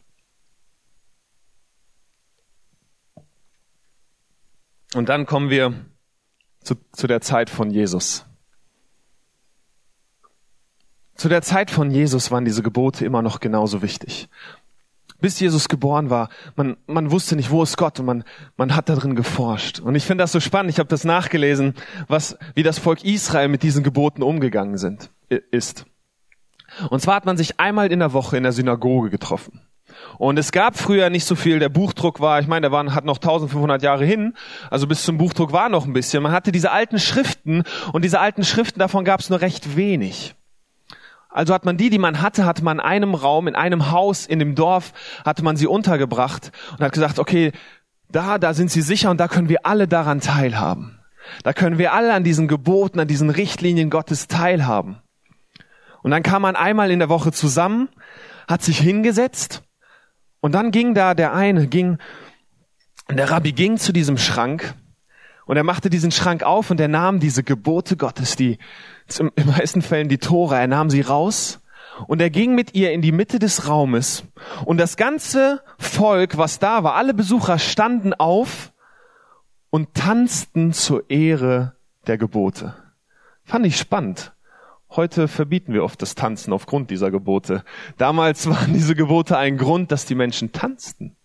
Und 4.93 5.09
dann 5.09 5.25
kommen 5.25 5.49
wir 5.49 5.87
zu, 6.61 6.75
zu 6.93 7.07
der 7.07 7.23
Zeit 7.23 7.49
von 7.49 7.71
Jesus. 7.71 8.28
Zu 11.19 11.29
der 11.29 11.43
Zeit 11.43 11.73
von 11.73 11.91
Jesus 11.91 12.31
waren 12.31 12.45
diese 12.45 12.63
Gebote 12.63 13.05
immer 13.05 13.23
noch 13.23 13.41
genauso 13.41 13.83
wichtig. 13.83 14.29
Bis 15.21 15.41
Jesus 15.41 15.69
geboren 15.69 16.11
war, 16.11 16.29
man, 16.55 16.77
man 16.87 17.11
wusste 17.11 17.35
nicht, 17.35 17.51
wo 17.51 17.61
ist 17.65 17.77
Gott 17.77 17.99
und 17.99 18.07
man, 18.07 18.25
man 18.57 18.77
hat 18.77 18.89
darin 18.89 19.17
geforscht. 19.17 19.81
Und 19.81 19.97
ich 19.97 20.05
finde 20.05 20.23
das 20.23 20.31
so 20.31 20.39
spannend, 20.39 20.71
ich 20.71 20.79
habe 20.79 20.89
das 20.89 21.03
nachgelesen, 21.03 21.75
was, 22.07 22.39
wie 22.55 22.63
das 22.63 22.79
Volk 22.79 23.03
Israel 23.03 23.49
mit 23.49 23.65
diesen 23.65 23.83
Geboten 23.83 24.23
umgegangen 24.23 24.79
sind, 24.79 25.11
ist. 25.51 25.87
Und 26.89 27.01
zwar 27.01 27.17
hat 27.17 27.27
man 27.27 27.37
sich 27.37 27.59
einmal 27.59 27.91
in 27.91 27.99
der 27.99 28.13
Woche 28.13 28.37
in 28.37 28.45
der 28.45 28.53
Synagoge 28.53 29.11
getroffen. 29.11 29.61
Und 30.19 30.39
es 30.39 30.53
gab 30.53 30.79
früher 30.79 31.11
nicht 31.11 31.25
so 31.25 31.35
viel, 31.35 31.59
der 31.59 31.69
Buchdruck 31.69 32.21
war, 32.21 32.39
ich 32.39 32.47
meine, 32.47 32.69
der 32.69 32.71
war, 32.71 32.95
hat 32.95 33.05
noch 33.05 33.17
1500 33.17 33.83
Jahre 33.83 34.05
hin, 34.05 34.35
also 34.71 34.87
bis 34.87 35.03
zum 35.03 35.19
Buchdruck 35.19 35.51
war 35.51 35.69
noch 35.69 35.85
ein 35.85 35.93
bisschen. 35.93 36.23
Man 36.23 36.31
hatte 36.31 36.53
diese 36.53 36.71
alten 36.71 37.01
Schriften 37.01 37.65
und 37.93 38.05
diese 38.05 38.21
alten 38.21 38.45
Schriften, 38.45 38.79
davon 38.79 39.05
gab 39.05 39.19
es 39.19 39.31
nur 39.31 39.41
recht 39.41 39.75
wenig. 39.75 40.37
Also 41.39 41.55
hat 41.55 41.65
man 41.65 41.77
die, 41.77 41.89
die 41.89 42.01
man 42.01 42.21
hatte, 42.21 42.45
hatte 42.47 42.65
man 42.65 42.79
in 42.79 42.85
einem 42.85 43.15
Raum, 43.15 43.47
in 43.47 43.55
einem 43.55 43.93
Haus, 43.93 44.27
in 44.27 44.41
dem 44.41 44.57
Dorf, 44.57 44.93
hatte 45.25 45.45
man 45.45 45.57
sie 45.57 45.69
untergebracht 45.69 46.51
und 46.73 46.81
hat 46.81 46.91
gesagt, 46.91 47.21
okay, 47.21 47.53
da, 48.11 48.39
da 48.39 48.55
sind 48.55 48.73
sie 48.73 48.83
sicher 48.83 49.09
und 49.09 49.21
da 49.21 49.29
können 49.29 49.49
wir 49.49 49.65
alle 49.65 49.87
daran 49.87 50.19
teilhaben. 50.19 50.99
Da 51.45 51.53
können 51.53 51.79
wir 51.79 51.93
alle 51.93 52.13
an 52.13 52.25
diesen 52.25 52.49
Geboten, 52.49 52.99
an 52.99 53.07
diesen 53.07 53.31
Richtlinien 53.31 53.89
Gottes 53.89 54.27
teilhaben. 54.27 54.99
Und 56.03 56.11
dann 56.11 56.25
kam 56.25 56.43
man 56.43 56.57
einmal 56.57 56.91
in 56.91 56.99
der 56.99 57.09
Woche 57.09 57.31
zusammen, 57.31 57.89
hat 58.49 58.63
sich 58.63 58.81
hingesetzt 58.81 59.63
und 60.41 60.57
dann 60.57 60.73
ging 60.73 60.93
da 60.93 61.15
der 61.15 61.35
eine, 61.35 61.69
ging, 61.69 61.99
der 63.09 63.31
Rabbi 63.31 63.53
ging 63.53 63.77
zu 63.77 63.93
diesem 63.93 64.19
Schrank 64.19 64.75
und 65.49 65.57
er 65.57 65.65
machte 65.65 65.89
diesen 65.89 66.11
Schrank 66.11 66.43
auf 66.43 66.71
und 66.71 66.79
er 66.79 66.89
nahm 66.89 67.21
diese 67.21 67.43
Gebote 67.43 67.97
Gottes, 67.97 68.37
die 68.37 68.59
in 69.19 69.47
meisten 69.47 69.81
Fällen 69.81 70.11
die 70.11 70.19
Tora, 70.19 70.61
er 70.61 70.67
nahm 70.67 70.91
sie 70.91 71.01
raus 71.01 71.61
und 72.07 72.21
er 72.21 72.29
ging 72.29 72.55
mit 72.55 72.75
ihr 72.75 72.93
in 72.93 73.01
die 73.01 73.13
Mitte 73.13 73.39
des 73.39 73.67
Raumes 73.67 74.25
und 74.67 74.77
das 74.77 74.99
ganze 74.99 75.63
Volk, 75.79 76.37
was 76.37 76.59
da 76.59 76.85
war, 76.85 76.97
alle 76.97 77.15
Besucher 77.15 77.59
standen 77.59 78.13
auf 78.13 78.73
und 79.71 79.95
tanzten 79.95 80.75
zur 80.75 81.09
Ehre 81.09 81.75
der 82.07 82.19
Gebote. 82.19 82.75
Fand 83.43 83.65
ich 83.65 83.79
spannend. 83.79 84.35
Heute 84.91 85.29
verbieten 85.29 85.73
wir 85.73 85.83
oft 85.83 86.01
das 86.03 86.15
Tanzen 86.15 86.53
aufgrund 86.53 86.91
dieser 86.91 87.11
Gebote. 87.11 87.65
Damals 87.97 88.47
waren 88.51 88.75
diese 88.75 88.95
Gebote 88.95 89.39
ein 89.39 89.57
Grund, 89.57 89.93
dass 89.93 90.05
die 90.05 90.15
Menschen 90.15 90.53
tanzten. 90.53 91.17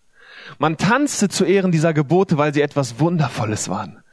Man 0.58 0.78
tanzte 0.78 1.28
zu 1.28 1.44
Ehren 1.44 1.72
dieser 1.72 1.92
Gebote, 1.92 2.38
weil 2.38 2.54
sie 2.54 2.62
etwas 2.62 2.98
Wundervolles 3.00 3.68
waren. 3.68 4.03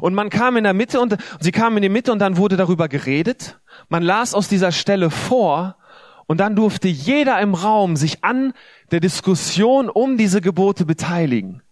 Und 0.00 0.14
man 0.14 0.30
kam 0.30 0.56
in 0.56 0.64
der 0.64 0.74
Mitte 0.74 1.00
und 1.00 1.16
sie 1.40 1.52
kamen 1.52 1.78
in 1.78 1.82
die 1.82 1.88
Mitte 1.88 2.12
und 2.12 2.18
dann 2.18 2.36
wurde 2.36 2.56
darüber 2.56 2.88
geredet. 2.88 3.60
Man 3.88 4.02
las 4.02 4.34
aus 4.34 4.48
dieser 4.48 4.72
Stelle 4.72 5.10
vor 5.10 5.76
und 6.26 6.38
dann 6.38 6.54
durfte 6.54 6.88
jeder 6.88 7.40
im 7.40 7.54
Raum 7.54 7.96
sich 7.96 8.24
an 8.24 8.52
der 8.90 9.00
Diskussion 9.00 9.88
um 9.88 10.16
diese 10.16 10.40
Gebote 10.40 10.84
beteiligen. 10.84 11.62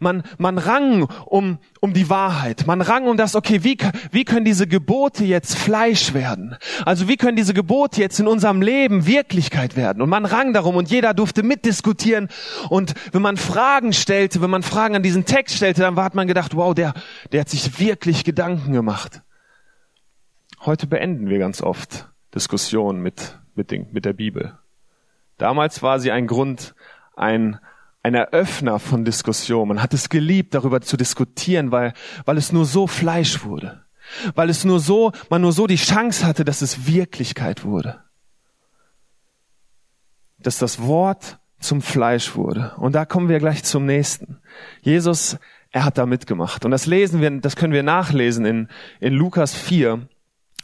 Man, 0.00 0.22
man 0.38 0.58
rang 0.58 1.02
um, 1.26 1.58
um 1.80 1.92
die 1.92 2.08
Wahrheit. 2.08 2.66
Man 2.66 2.80
rang 2.80 3.06
um 3.06 3.16
das, 3.16 3.34
okay, 3.34 3.64
wie, 3.64 3.76
wie 4.10 4.24
können 4.24 4.44
diese 4.44 4.66
Gebote 4.66 5.24
jetzt 5.24 5.56
Fleisch 5.56 6.14
werden? 6.14 6.56
Also 6.84 7.08
wie 7.08 7.16
können 7.16 7.36
diese 7.36 7.54
Gebote 7.54 8.00
jetzt 8.00 8.18
in 8.18 8.26
unserem 8.26 8.62
Leben 8.62 9.06
Wirklichkeit 9.06 9.76
werden? 9.76 10.02
Und 10.02 10.08
man 10.08 10.24
rang 10.24 10.52
darum 10.52 10.76
und 10.76 10.90
jeder 10.90 11.14
durfte 11.14 11.42
mitdiskutieren. 11.42 12.28
Und 12.68 12.94
wenn 13.12 13.22
man 13.22 13.36
Fragen 13.36 13.92
stellte, 13.92 14.40
wenn 14.40 14.50
man 14.50 14.62
Fragen 14.62 14.96
an 14.96 15.02
diesen 15.02 15.24
Text 15.24 15.56
stellte, 15.56 15.82
dann 15.82 15.96
hat 15.96 16.14
man 16.14 16.26
gedacht, 16.26 16.56
wow, 16.56 16.74
der, 16.74 16.94
der 17.32 17.42
hat 17.42 17.48
sich 17.48 17.78
wirklich 17.78 18.24
Gedanken 18.24 18.72
gemacht. 18.72 19.22
Heute 20.64 20.86
beenden 20.86 21.28
wir 21.28 21.38
ganz 21.38 21.62
oft 21.62 22.08
Diskussionen 22.34 23.00
mit, 23.00 23.38
mit, 23.54 23.70
den, 23.70 23.86
mit 23.92 24.04
der 24.04 24.12
Bibel. 24.12 24.58
Damals 25.38 25.82
war 25.82 26.00
sie 26.00 26.10
ein 26.10 26.26
Grund, 26.26 26.74
ein, 27.14 27.60
ein 28.02 28.14
Eröffner 28.14 28.78
von 28.78 29.04
Diskussion. 29.04 29.68
Man 29.68 29.82
hat 29.82 29.94
es 29.94 30.08
geliebt, 30.08 30.54
darüber 30.54 30.80
zu 30.80 30.96
diskutieren, 30.96 31.72
weil, 31.72 31.92
weil 32.24 32.38
es 32.38 32.52
nur 32.52 32.64
so 32.64 32.86
Fleisch 32.86 33.44
wurde. 33.44 33.84
Weil 34.34 34.48
es 34.48 34.64
nur 34.64 34.80
so, 34.80 35.12
man 35.28 35.42
nur 35.42 35.52
so 35.52 35.66
die 35.66 35.76
Chance 35.76 36.26
hatte, 36.26 36.44
dass 36.44 36.62
es 36.62 36.86
Wirklichkeit 36.86 37.64
wurde. 37.64 38.00
Dass 40.38 40.58
das 40.58 40.80
Wort 40.82 41.38
zum 41.60 41.82
Fleisch 41.82 42.36
wurde. 42.36 42.72
Und 42.76 42.94
da 42.94 43.04
kommen 43.04 43.28
wir 43.28 43.38
gleich 43.38 43.64
zum 43.64 43.84
nächsten. 43.84 44.38
Jesus, 44.80 45.36
er 45.70 45.84
hat 45.84 45.98
da 45.98 46.06
mitgemacht. 46.06 46.64
Und 46.64 46.70
das 46.70 46.86
lesen 46.86 47.20
wir, 47.20 47.30
das 47.40 47.56
können 47.56 47.72
wir 47.72 47.82
nachlesen 47.82 48.44
in, 48.44 48.68
in 49.00 49.12
Lukas 49.12 49.54
4. 49.54 50.08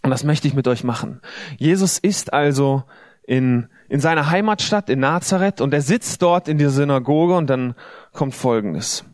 Und 0.02 0.10
das 0.10 0.24
möchte 0.24 0.48
ich 0.48 0.54
mit 0.54 0.68
euch 0.68 0.84
machen. 0.84 1.20
Jesus 1.58 1.98
ist 1.98 2.32
also 2.32 2.84
in, 3.26 3.68
in 3.88 4.00
seiner 4.00 4.30
Heimatstadt 4.30 4.90
in 4.90 5.00
Nazareth 5.00 5.60
und 5.60 5.72
er 5.72 5.82
sitzt 5.82 6.22
dort 6.22 6.48
in 6.48 6.58
der 6.58 6.70
Synagoge 6.70 7.36
und 7.36 7.48
dann 7.48 7.74
kommt 8.12 8.34
Folgendes. 8.34 9.04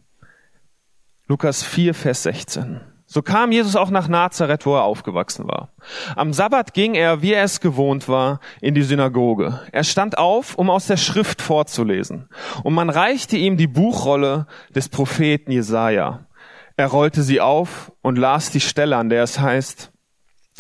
Lukas 1.29 1.63
4, 1.63 1.95
Vers 1.95 2.25
16. 2.25 2.81
So 3.07 3.23
kam 3.23 3.51
Jesus 3.51 3.75
auch 3.75 3.91
nach 3.91 4.07
Nazareth, 4.07 4.67
wo 4.67 4.77
er 4.77 4.85
aufgewachsen 4.85 5.49
war. 5.49 5.71
Am 6.15 6.33
Sabbat 6.33 6.75
ging 6.75 6.95
er, 6.95 7.23
wie 7.23 7.33
er 7.33 7.43
es 7.43 7.61
gewohnt 7.61 8.09
war, 8.09 8.39
in 8.61 8.75
die 8.75 8.83
Synagoge. 8.83 9.61
Er 9.73 9.83
stand 9.83 10.17
auf, 10.17 10.55
um 10.55 10.71
aus 10.71 10.87
der 10.87 10.97
Schrift 10.97 11.43
vorzulesen. 11.43 12.29
Und 12.63 12.75
man 12.75 12.89
reichte 12.89 13.37
ihm 13.37 13.57
die 13.57 13.67
Buchrolle 13.67 14.47
des 14.75 14.89
Propheten 14.89 15.51
Jesaja. 15.51 16.27
Er 16.77 16.87
rollte 16.87 17.23
sie 17.23 17.41
auf 17.41 17.93
und 18.01 18.17
las 18.17 18.51
die 18.53 18.61
Stelle, 18.61 18.97
an 18.97 19.09
der 19.09 19.25
es 19.25 19.41
heißt, 19.41 19.91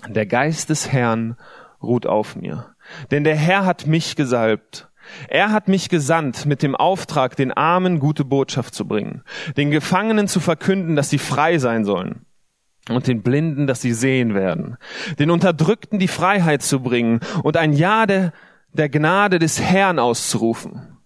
der 0.08 0.26
Geist 0.26 0.70
des 0.70 0.90
Herrn 0.90 1.36
ruht 1.80 2.06
auf 2.06 2.34
mir 2.34 2.69
denn 3.10 3.24
der 3.24 3.36
Herr 3.36 3.64
hat 3.64 3.86
mich 3.86 4.16
gesalbt. 4.16 4.88
Er 5.28 5.50
hat 5.50 5.66
mich 5.68 5.88
gesandt 5.88 6.46
mit 6.46 6.62
dem 6.62 6.76
Auftrag, 6.76 7.34
den 7.34 7.52
Armen 7.52 7.98
gute 7.98 8.24
Botschaft 8.24 8.74
zu 8.74 8.86
bringen, 8.86 9.22
den 9.56 9.70
Gefangenen 9.70 10.28
zu 10.28 10.38
verkünden, 10.40 10.94
dass 10.94 11.10
sie 11.10 11.18
frei 11.18 11.58
sein 11.58 11.84
sollen 11.84 12.24
und 12.88 13.06
den 13.06 13.22
Blinden, 13.22 13.66
dass 13.66 13.80
sie 13.80 13.92
sehen 13.92 14.34
werden, 14.34 14.76
den 15.18 15.30
Unterdrückten 15.30 15.98
die 15.98 16.08
Freiheit 16.08 16.62
zu 16.62 16.80
bringen 16.80 17.20
und 17.42 17.56
ein 17.56 17.72
Ja 17.72 18.06
der, 18.06 18.32
der 18.72 18.88
Gnade 18.88 19.38
des 19.38 19.60
Herrn 19.60 19.98
auszurufen. 19.98 20.96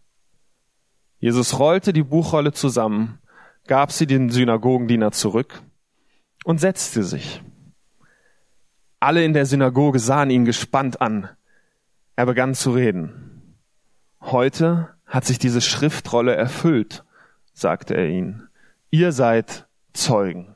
Jesus 1.18 1.58
rollte 1.58 1.92
die 1.92 2.02
Buchrolle 2.02 2.52
zusammen, 2.52 3.18
gab 3.66 3.92
sie 3.92 4.06
den 4.06 4.30
Synagogendiener 4.30 5.12
zurück 5.12 5.62
und 6.44 6.60
setzte 6.60 7.02
sich. 7.02 7.42
Alle 9.00 9.24
in 9.24 9.32
der 9.32 9.46
Synagoge 9.46 9.98
sahen 9.98 10.30
ihn 10.30 10.44
gespannt 10.44 11.00
an. 11.00 11.28
Er 12.16 12.26
begann 12.26 12.54
zu 12.54 12.72
reden. 12.72 13.58
Heute 14.20 14.94
hat 15.06 15.24
sich 15.24 15.38
diese 15.38 15.60
Schriftrolle 15.60 16.34
erfüllt, 16.34 17.04
sagte 17.52 17.94
er 17.94 18.08
ihnen. 18.08 18.48
Ihr 18.90 19.12
seid 19.12 19.66
Zeugen. 19.92 20.54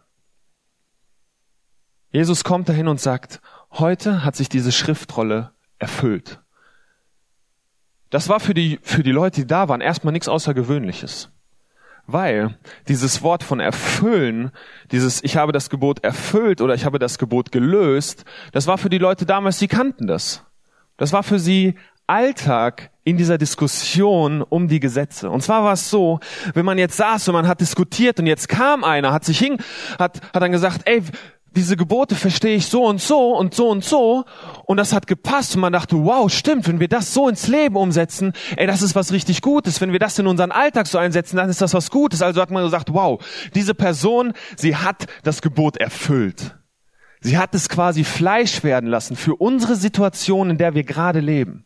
Jesus 2.10 2.44
kommt 2.44 2.68
dahin 2.68 2.88
und 2.88 3.00
sagt, 3.00 3.40
heute 3.72 4.24
hat 4.24 4.36
sich 4.36 4.48
diese 4.48 4.72
Schriftrolle 4.72 5.52
erfüllt. 5.78 6.40
Das 8.10 8.28
war 8.28 8.40
für 8.40 8.54
die, 8.54 8.78
für 8.82 9.02
die 9.02 9.12
Leute, 9.12 9.42
die 9.42 9.46
da 9.46 9.68
waren, 9.68 9.80
erstmal 9.80 10.12
nichts 10.12 10.28
Außergewöhnliches. 10.28 11.30
Weil 12.06 12.58
dieses 12.88 13.22
Wort 13.22 13.42
von 13.42 13.60
erfüllen, 13.60 14.50
dieses 14.92 15.22
ich 15.22 15.36
habe 15.36 15.52
das 15.52 15.68
Gebot 15.68 16.02
erfüllt 16.04 16.62
oder 16.62 16.74
ich 16.74 16.86
habe 16.86 16.98
das 16.98 17.18
Gebot 17.18 17.52
gelöst, 17.52 18.24
das 18.52 18.66
war 18.66 18.78
für 18.78 18.88
die 18.88 18.96
Leute 18.96 19.26
damals, 19.26 19.58
die 19.58 19.68
kannten 19.68 20.06
das. 20.06 20.47
Das 20.98 21.12
war 21.12 21.22
für 21.22 21.38
sie 21.38 21.76
Alltag 22.06 22.90
in 23.04 23.16
dieser 23.16 23.38
Diskussion 23.38 24.42
um 24.42 24.68
die 24.68 24.80
Gesetze. 24.80 25.30
Und 25.30 25.42
zwar 25.42 25.64
war 25.64 25.74
es 25.74 25.88
so, 25.88 26.20
wenn 26.54 26.64
man 26.64 26.76
jetzt 26.76 26.96
saß 26.96 27.28
und 27.28 27.34
man 27.34 27.48
hat 27.48 27.60
diskutiert 27.60 28.18
und 28.18 28.26
jetzt 28.26 28.48
kam 28.48 28.84
einer, 28.84 29.12
hat 29.12 29.24
sich 29.24 29.38
hin, 29.38 29.58
hat, 29.98 30.20
hat 30.34 30.42
dann 30.42 30.52
gesagt, 30.52 30.82
ey, 30.84 31.02
diese 31.56 31.76
Gebote 31.76 32.14
verstehe 32.14 32.56
ich 32.56 32.66
so 32.66 32.84
und 32.84 33.00
so 33.00 33.34
und 33.36 33.54
so 33.54 33.68
und 33.68 33.84
so 33.84 34.24
und 34.66 34.76
das 34.76 34.92
hat 34.92 35.06
gepasst 35.06 35.54
und 35.54 35.62
man 35.62 35.72
dachte, 35.72 35.96
wow, 35.96 36.30
stimmt, 36.30 36.68
wenn 36.68 36.80
wir 36.80 36.88
das 36.88 37.14
so 37.14 37.28
ins 37.28 37.48
Leben 37.48 37.76
umsetzen, 37.76 38.32
ey, 38.56 38.66
das 38.66 38.82
ist 38.82 38.94
was 38.94 39.12
richtig 39.12 39.40
Gutes, 39.40 39.80
wenn 39.80 39.92
wir 39.92 39.98
das 39.98 40.18
in 40.18 40.26
unseren 40.26 40.52
Alltag 40.52 40.86
so 40.86 40.98
einsetzen, 40.98 41.36
dann 41.36 41.48
ist 41.48 41.60
das 41.60 41.74
was 41.74 41.90
Gutes. 41.90 42.22
Also 42.22 42.40
hat 42.42 42.50
man 42.50 42.64
gesagt, 42.64 42.92
wow, 42.92 43.22
diese 43.54 43.74
Person, 43.74 44.32
sie 44.56 44.76
hat 44.76 45.06
das 45.22 45.40
Gebot 45.40 45.76
erfüllt. 45.78 46.57
Sie 47.20 47.38
hat 47.38 47.54
es 47.54 47.68
quasi 47.68 48.04
Fleisch 48.04 48.62
werden 48.62 48.88
lassen 48.88 49.16
für 49.16 49.34
unsere 49.36 49.76
Situation, 49.76 50.50
in 50.50 50.58
der 50.58 50.74
wir 50.74 50.84
gerade 50.84 51.20
leben. 51.20 51.64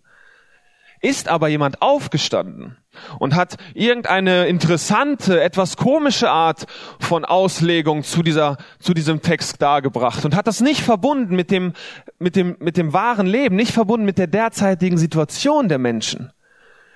Ist 1.00 1.28
aber 1.28 1.48
jemand 1.48 1.82
aufgestanden 1.82 2.76
und 3.18 3.34
hat 3.34 3.56
irgendeine 3.74 4.46
interessante, 4.46 5.42
etwas 5.42 5.76
komische 5.76 6.30
Art 6.30 6.66
von 7.00 7.24
Auslegung 7.24 8.04
zu 8.04 8.22
dieser, 8.22 8.56
zu 8.78 8.94
diesem 8.94 9.20
Text 9.20 9.60
dargebracht 9.60 10.24
und 10.24 10.36
hat 10.36 10.46
das 10.46 10.60
nicht 10.60 10.80
verbunden 10.80 11.34
mit 11.34 11.50
dem, 11.50 11.72
mit 12.20 12.36
dem, 12.36 12.56
mit 12.60 12.76
dem 12.76 12.92
wahren 12.92 13.26
Leben, 13.26 13.56
nicht 13.56 13.72
verbunden 13.72 14.06
mit 14.06 14.16
der 14.16 14.28
derzeitigen 14.28 14.96
Situation 14.96 15.68
der 15.68 15.78
Menschen. 15.78 16.32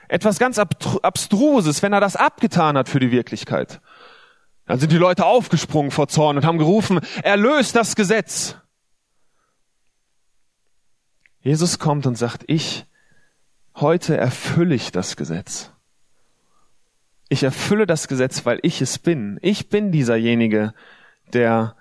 Etwas 0.09 0.38
ganz 0.38 0.59
Abstruses, 0.59 1.83
wenn 1.83 1.92
er 1.92 2.01
das 2.01 2.14
abgetan 2.14 2.79
hat 2.79 2.88
für 2.88 3.01
die 3.01 3.11
Wirklichkeit. 3.11 3.81
Dann 4.66 4.81
sind 4.81 4.92
die 4.92 4.98
Leute 4.98 5.24
aufgesprungen 5.24 5.90
vor 5.90 6.09
Zorn 6.09 6.37
und 6.37 6.44
haben 6.44 6.59
gerufen, 6.59 7.00
erlöst 7.22 7.76
das 7.76 7.94
Gesetz. 7.96 8.57
Jesus 11.40 11.79
kommt 11.79 12.07
und 12.07 12.18
sagt, 12.18 12.44
ich, 12.48 12.85
heute 13.76 14.16
erfülle 14.16 14.74
ich 14.74 14.90
das 14.90 15.16
Gesetz. 15.16 15.70
Ich 17.29 17.44
erfülle 17.44 17.87
das 17.87 18.09
Gesetz, 18.09 18.44
weil 18.44 18.59
ich 18.62 18.81
es 18.81 18.98
bin. 18.98 19.38
Ich 19.42 19.68
bin 19.68 19.92
dieserjenige, 19.92 20.74
der 21.33 21.76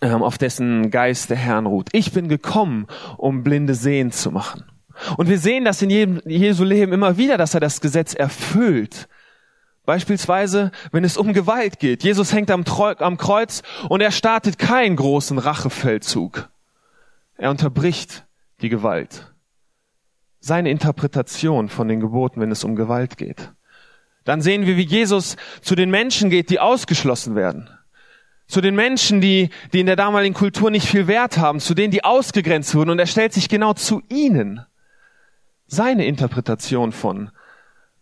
ähm, 0.00 0.22
auf 0.22 0.38
dessen 0.38 0.90
Geist 0.90 1.30
der 1.30 1.36
Herrn 1.36 1.66
ruht. 1.66 1.88
Ich 1.92 2.12
bin 2.12 2.28
gekommen, 2.28 2.86
um 3.16 3.42
blinde 3.42 3.74
sehen 3.74 4.10
zu 4.12 4.30
machen. 4.30 4.64
Und 5.16 5.28
wir 5.28 5.38
sehen 5.38 5.64
das 5.64 5.82
in 5.82 5.90
jedem, 5.90 6.20
Jesu 6.24 6.64
Leben 6.64 6.92
immer 6.92 7.16
wieder, 7.16 7.36
dass 7.36 7.54
er 7.54 7.60
das 7.60 7.80
Gesetz 7.80 8.14
erfüllt. 8.14 9.08
Beispielsweise, 9.84 10.70
wenn 10.92 11.04
es 11.04 11.16
um 11.16 11.32
Gewalt 11.32 11.80
geht. 11.80 12.04
Jesus 12.04 12.32
hängt 12.32 12.50
am, 12.50 12.64
am 12.98 13.16
Kreuz 13.16 13.62
und 13.88 14.00
er 14.00 14.12
startet 14.12 14.58
keinen 14.58 14.96
großen 14.96 15.38
Rachefeldzug. 15.38 16.48
Er 17.36 17.50
unterbricht 17.50 18.24
die 18.60 18.68
Gewalt. 18.68 19.32
Seine 20.38 20.70
Interpretation 20.70 21.68
von 21.68 21.88
den 21.88 22.00
Geboten, 22.00 22.40
wenn 22.40 22.52
es 22.52 22.64
um 22.64 22.76
Gewalt 22.76 23.16
geht. 23.16 23.52
Dann 24.24 24.40
sehen 24.40 24.66
wir, 24.66 24.76
wie 24.76 24.86
Jesus 24.86 25.36
zu 25.62 25.74
den 25.74 25.90
Menschen 25.90 26.30
geht, 26.30 26.50
die 26.50 26.60
ausgeschlossen 26.60 27.34
werden. 27.34 27.68
Zu 28.46 28.60
den 28.60 28.76
Menschen, 28.76 29.20
die, 29.20 29.50
die 29.72 29.80
in 29.80 29.86
der 29.86 29.96
damaligen 29.96 30.34
Kultur 30.34 30.70
nicht 30.70 30.86
viel 30.86 31.06
Wert 31.06 31.38
haben, 31.38 31.58
zu 31.58 31.74
denen, 31.74 31.90
die 31.90 32.04
ausgegrenzt 32.04 32.74
wurden. 32.74 32.90
Und 32.90 32.98
er 32.98 33.06
stellt 33.06 33.32
sich 33.32 33.48
genau 33.48 33.72
zu 33.72 34.02
ihnen. 34.08 34.64
Seine 35.66 36.04
Interpretation 36.04 36.92
von 36.92 37.30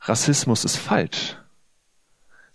Rassismus 0.01 0.65
ist 0.65 0.77
falsch. 0.77 1.40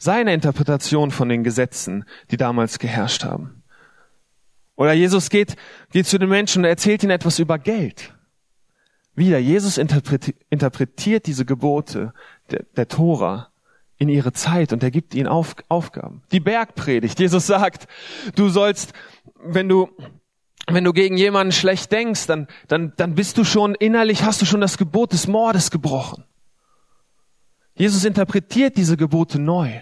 Seine 0.05 0.35
Interpretation 0.35 1.09
von 1.09 1.29
den 1.29 1.43
Gesetzen, 1.43 2.05
die 2.29 2.37
damals 2.37 2.77
geherrscht 2.77 3.23
haben. 3.23 3.63
Oder 4.75 4.93
Jesus 4.93 5.31
geht, 5.31 5.55
geht 5.91 6.05
zu 6.05 6.19
den 6.19 6.29
Menschen 6.29 6.59
und 6.59 6.69
erzählt 6.69 7.01
ihnen 7.01 7.09
etwas 7.09 7.39
über 7.39 7.57
Geld. 7.57 8.13
Wieder, 9.15 9.39
Jesus 9.39 9.79
interpretiert 9.79 11.25
diese 11.25 11.43
Gebote 11.43 12.13
der, 12.51 12.65
der 12.77 12.87
Tora 12.87 13.49
in 13.97 14.07
ihre 14.07 14.31
Zeit 14.31 14.73
und 14.73 14.83
er 14.83 14.91
gibt 14.91 15.15
ihnen 15.15 15.25
Auf, 15.25 15.55
Aufgaben. 15.69 16.21
Die 16.31 16.39
Bergpredigt. 16.39 17.19
Jesus 17.19 17.47
sagt, 17.47 17.87
du 18.35 18.49
sollst, 18.49 18.93
wenn 19.43 19.67
du, 19.67 19.89
wenn 20.67 20.83
du 20.83 20.93
gegen 20.93 21.17
jemanden 21.17 21.51
schlecht 21.51 21.91
denkst, 21.91 22.27
dann, 22.27 22.45
dann, 22.67 22.93
dann 22.97 23.15
bist 23.15 23.39
du 23.39 23.43
schon 23.43 23.73
innerlich, 23.73 24.21
hast 24.21 24.39
du 24.39 24.45
schon 24.45 24.61
das 24.61 24.77
Gebot 24.77 25.13
des 25.13 25.25
Mordes 25.25 25.71
gebrochen. 25.71 26.25
Jesus 27.73 28.05
interpretiert 28.05 28.77
diese 28.77 28.97
Gebote 28.97 29.39
neu. 29.39 29.81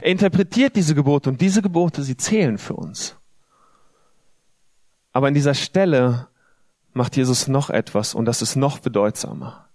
Er 0.00 0.10
interpretiert 0.10 0.76
diese 0.76 0.94
Gebote 0.94 1.30
und 1.30 1.40
diese 1.40 1.62
Gebote, 1.62 2.02
sie 2.02 2.16
zählen 2.16 2.58
für 2.58 2.74
uns. 2.74 3.16
Aber 5.12 5.28
an 5.28 5.34
dieser 5.34 5.54
Stelle 5.54 6.28
macht 6.92 7.16
Jesus 7.16 7.48
noch 7.48 7.70
etwas 7.70 8.14
und 8.14 8.24
das 8.24 8.42
ist 8.42 8.56
noch 8.56 8.78
bedeutsamer. 8.78 9.68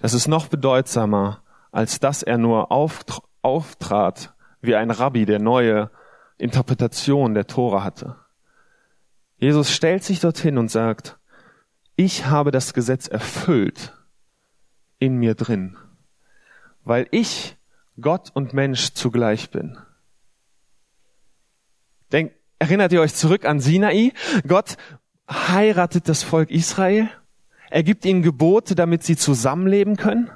Das 0.00 0.12
ist 0.12 0.28
noch 0.28 0.48
bedeutsamer 0.48 1.42
als 1.76 2.00
dass 2.00 2.22
er 2.22 2.38
nur 2.38 2.72
auftrat 3.42 4.34
wie 4.62 4.74
ein 4.74 4.90
Rabbi, 4.90 5.26
der 5.26 5.38
neue 5.38 5.90
Interpretation 6.38 7.34
der 7.34 7.46
Tora 7.46 7.84
hatte. 7.84 8.16
Jesus 9.36 9.70
stellt 9.70 10.02
sich 10.02 10.20
dorthin 10.20 10.56
und 10.56 10.70
sagt, 10.70 11.18
ich 11.94 12.24
habe 12.24 12.50
das 12.50 12.72
Gesetz 12.72 13.08
erfüllt 13.08 13.92
in 14.98 15.16
mir 15.18 15.34
drin, 15.34 15.76
weil 16.82 17.06
ich 17.10 17.55
Gott 18.00 18.30
und 18.34 18.52
Mensch 18.52 18.92
zugleich 18.92 19.50
bin. 19.50 19.78
Denk, 22.12 22.32
erinnert 22.58 22.92
ihr 22.92 23.00
euch 23.00 23.14
zurück 23.14 23.44
an 23.44 23.60
Sinai? 23.60 24.12
Gott 24.46 24.76
heiratet 25.30 26.08
das 26.08 26.22
Volk 26.22 26.50
Israel. 26.50 27.08
Er 27.70 27.82
gibt 27.82 28.04
ihnen 28.04 28.22
Gebote, 28.22 28.74
damit 28.74 29.02
sie 29.02 29.16
zusammenleben 29.16 29.96
können. 29.96 30.30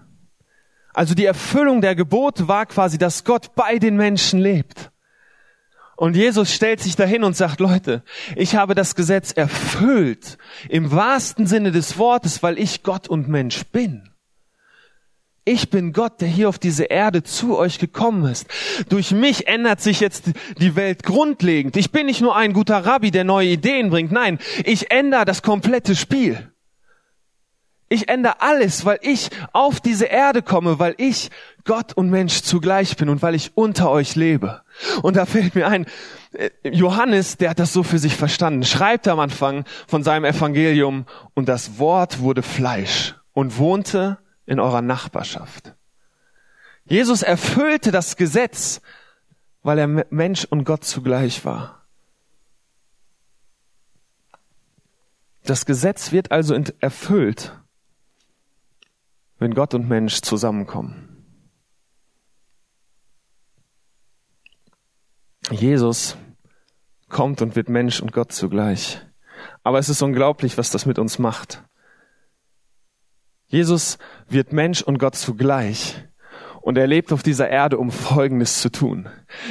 Also 0.92 1.14
die 1.14 1.24
Erfüllung 1.24 1.80
der 1.80 1.94
Gebote 1.94 2.48
war 2.48 2.66
quasi, 2.66 2.98
dass 2.98 3.24
Gott 3.24 3.54
bei 3.54 3.78
den 3.78 3.96
Menschen 3.96 4.40
lebt. 4.40 4.90
Und 5.96 6.16
Jesus 6.16 6.52
stellt 6.52 6.80
sich 6.80 6.96
dahin 6.96 7.24
und 7.24 7.36
sagt, 7.36 7.60
Leute, 7.60 8.02
ich 8.34 8.56
habe 8.56 8.74
das 8.74 8.94
Gesetz 8.94 9.32
erfüllt 9.32 10.38
im 10.68 10.90
wahrsten 10.90 11.46
Sinne 11.46 11.72
des 11.72 11.98
Wortes, 11.98 12.42
weil 12.42 12.58
ich 12.58 12.82
Gott 12.82 13.06
und 13.06 13.28
Mensch 13.28 13.64
bin. 13.66 14.09
Ich 15.44 15.70
bin 15.70 15.92
Gott, 15.92 16.20
der 16.20 16.28
hier 16.28 16.48
auf 16.48 16.58
diese 16.58 16.84
Erde 16.84 17.22
zu 17.22 17.56
euch 17.56 17.78
gekommen 17.78 18.30
ist. 18.30 18.46
Durch 18.88 19.10
mich 19.10 19.48
ändert 19.48 19.80
sich 19.80 20.00
jetzt 20.00 20.24
die 20.58 20.76
Welt 20.76 21.02
grundlegend. 21.02 21.76
Ich 21.76 21.92
bin 21.92 22.06
nicht 22.06 22.20
nur 22.20 22.36
ein 22.36 22.52
guter 22.52 22.84
Rabbi, 22.84 23.10
der 23.10 23.24
neue 23.24 23.48
Ideen 23.48 23.90
bringt. 23.90 24.12
Nein, 24.12 24.38
ich 24.64 24.90
ändere 24.90 25.24
das 25.24 25.42
komplette 25.42 25.96
Spiel. 25.96 26.50
Ich 27.92 28.08
ändere 28.08 28.40
alles, 28.40 28.84
weil 28.84 29.00
ich 29.02 29.30
auf 29.52 29.80
diese 29.80 30.04
Erde 30.04 30.42
komme, 30.42 30.78
weil 30.78 30.94
ich 30.98 31.30
Gott 31.64 31.92
und 31.92 32.08
Mensch 32.08 32.42
zugleich 32.42 32.96
bin 32.96 33.08
und 33.08 33.20
weil 33.20 33.34
ich 33.34 33.56
unter 33.56 33.90
euch 33.90 34.14
lebe. 34.14 34.62
Und 35.02 35.16
da 35.16 35.26
fällt 35.26 35.56
mir 35.56 35.66
ein, 35.66 35.86
äh, 36.32 36.50
Johannes, 36.62 37.36
der 37.36 37.50
hat 37.50 37.58
das 37.58 37.72
so 37.72 37.82
für 37.82 37.98
sich 37.98 38.14
verstanden, 38.14 38.62
schreibt 38.62 39.08
am 39.08 39.18
Anfang 39.18 39.64
von 39.88 40.04
seinem 40.04 40.24
Evangelium, 40.24 41.06
und 41.34 41.48
das 41.48 41.80
Wort 41.80 42.20
wurde 42.20 42.42
Fleisch 42.42 43.16
und 43.32 43.58
wohnte 43.58 44.18
in 44.50 44.58
eurer 44.58 44.82
Nachbarschaft. 44.82 45.76
Jesus 46.84 47.22
erfüllte 47.22 47.92
das 47.92 48.16
Gesetz, 48.16 48.80
weil 49.62 49.78
er 49.78 49.86
Mensch 49.86 50.44
und 50.44 50.64
Gott 50.64 50.84
zugleich 50.84 51.44
war. 51.44 51.86
Das 55.44 55.66
Gesetz 55.66 56.10
wird 56.10 56.32
also 56.32 56.60
erfüllt, 56.80 57.56
wenn 59.38 59.54
Gott 59.54 59.72
und 59.72 59.88
Mensch 59.88 60.20
zusammenkommen. 60.20 61.24
Jesus 65.52 66.16
kommt 67.08 67.40
und 67.40 67.54
wird 67.54 67.68
Mensch 67.68 68.00
und 68.00 68.12
Gott 68.12 68.32
zugleich. 68.32 69.00
Aber 69.62 69.78
es 69.78 69.88
ist 69.88 70.02
unglaublich, 70.02 70.58
was 70.58 70.70
das 70.70 70.86
mit 70.86 70.98
uns 70.98 71.20
macht. 71.20 71.62
Jesus 73.50 73.98
wird 74.28 74.52
Mensch 74.52 74.80
und 74.80 74.98
Gott 74.98 75.16
zugleich. 75.16 75.96
Und 76.62 76.78
er 76.78 76.86
lebt 76.86 77.12
auf 77.12 77.22
dieser 77.22 77.48
Erde, 77.48 77.78
um 77.78 77.90
Folgendes 77.90 78.60
zu 78.60 78.70
tun. 78.70 79.08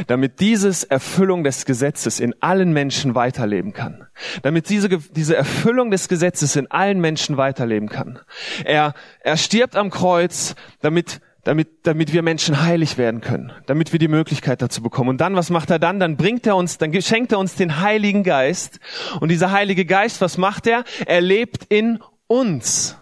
Damit 0.08 0.40
dieses 0.40 0.86
Erfüllung 0.86 1.44
des 1.44 1.66
Gesetzes 1.66 2.20
in 2.22 2.34
allen 2.40 2.72
Menschen 2.72 3.14
weiterleben 3.14 3.74
kann. 3.74 4.08
Damit 4.42 4.70
diese, 4.70 4.88
diese 4.90 5.36
Erfüllung 5.36 5.92
des 5.92 6.08
Gesetzes 6.08 6.56
in 6.56 6.72
allen 6.72 7.02
Menschen 7.02 7.36
weiterleben 7.36 7.90
kann. 7.90 8.20
Er, 8.64 8.94
er 9.20 9.36
stirbt 9.36 9.76
am 9.76 9.90
Kreuz, 9.90 10.56
damit, 10.80 11.20
damit, 11.44 11.68
damit 11.84 12.14
wir 12.14 12.22
Menschen 12.22 12.62
heilig 12.62 12.98
werden 12.98 13.20
können. 13.20 13.52
Damit 13.66 13.92
wir 13.92 14.00
die 14.00 14.08
Möglichkeit 14.08 14.62
dazu 14.62 14.82
bekommen. 14.82 15.10
Und 15.10 15.20
dann, 15.20 15.36
was 15.36 15.50
macht 15.50 15.72
er 15.72 15.80
dann? 15.80 16.00
Dann 16.00 16.16
bringt 16.16 16.48
er 16.48 16.56
uns, 16.56 16.78
dann 16.78 16.94
schenkt 17.02 17.34
er 17.34 17.40
uns 17.40 17.56
den 17.56 17.82
Heiligen 17.82 18.24
Geist. 18.24 18.80
Und 19.20 19.30
dieser 19.30 19.52
Heilige 19.52 19.84
Geist, 19.84 20.22
was 20.22 20.38
macht 20.38 20.68
er? 20.68 20.86
Er 21.06 21.20
lebt 21.20 21.66
in 21.66 22.00
uns. 22.28 22.96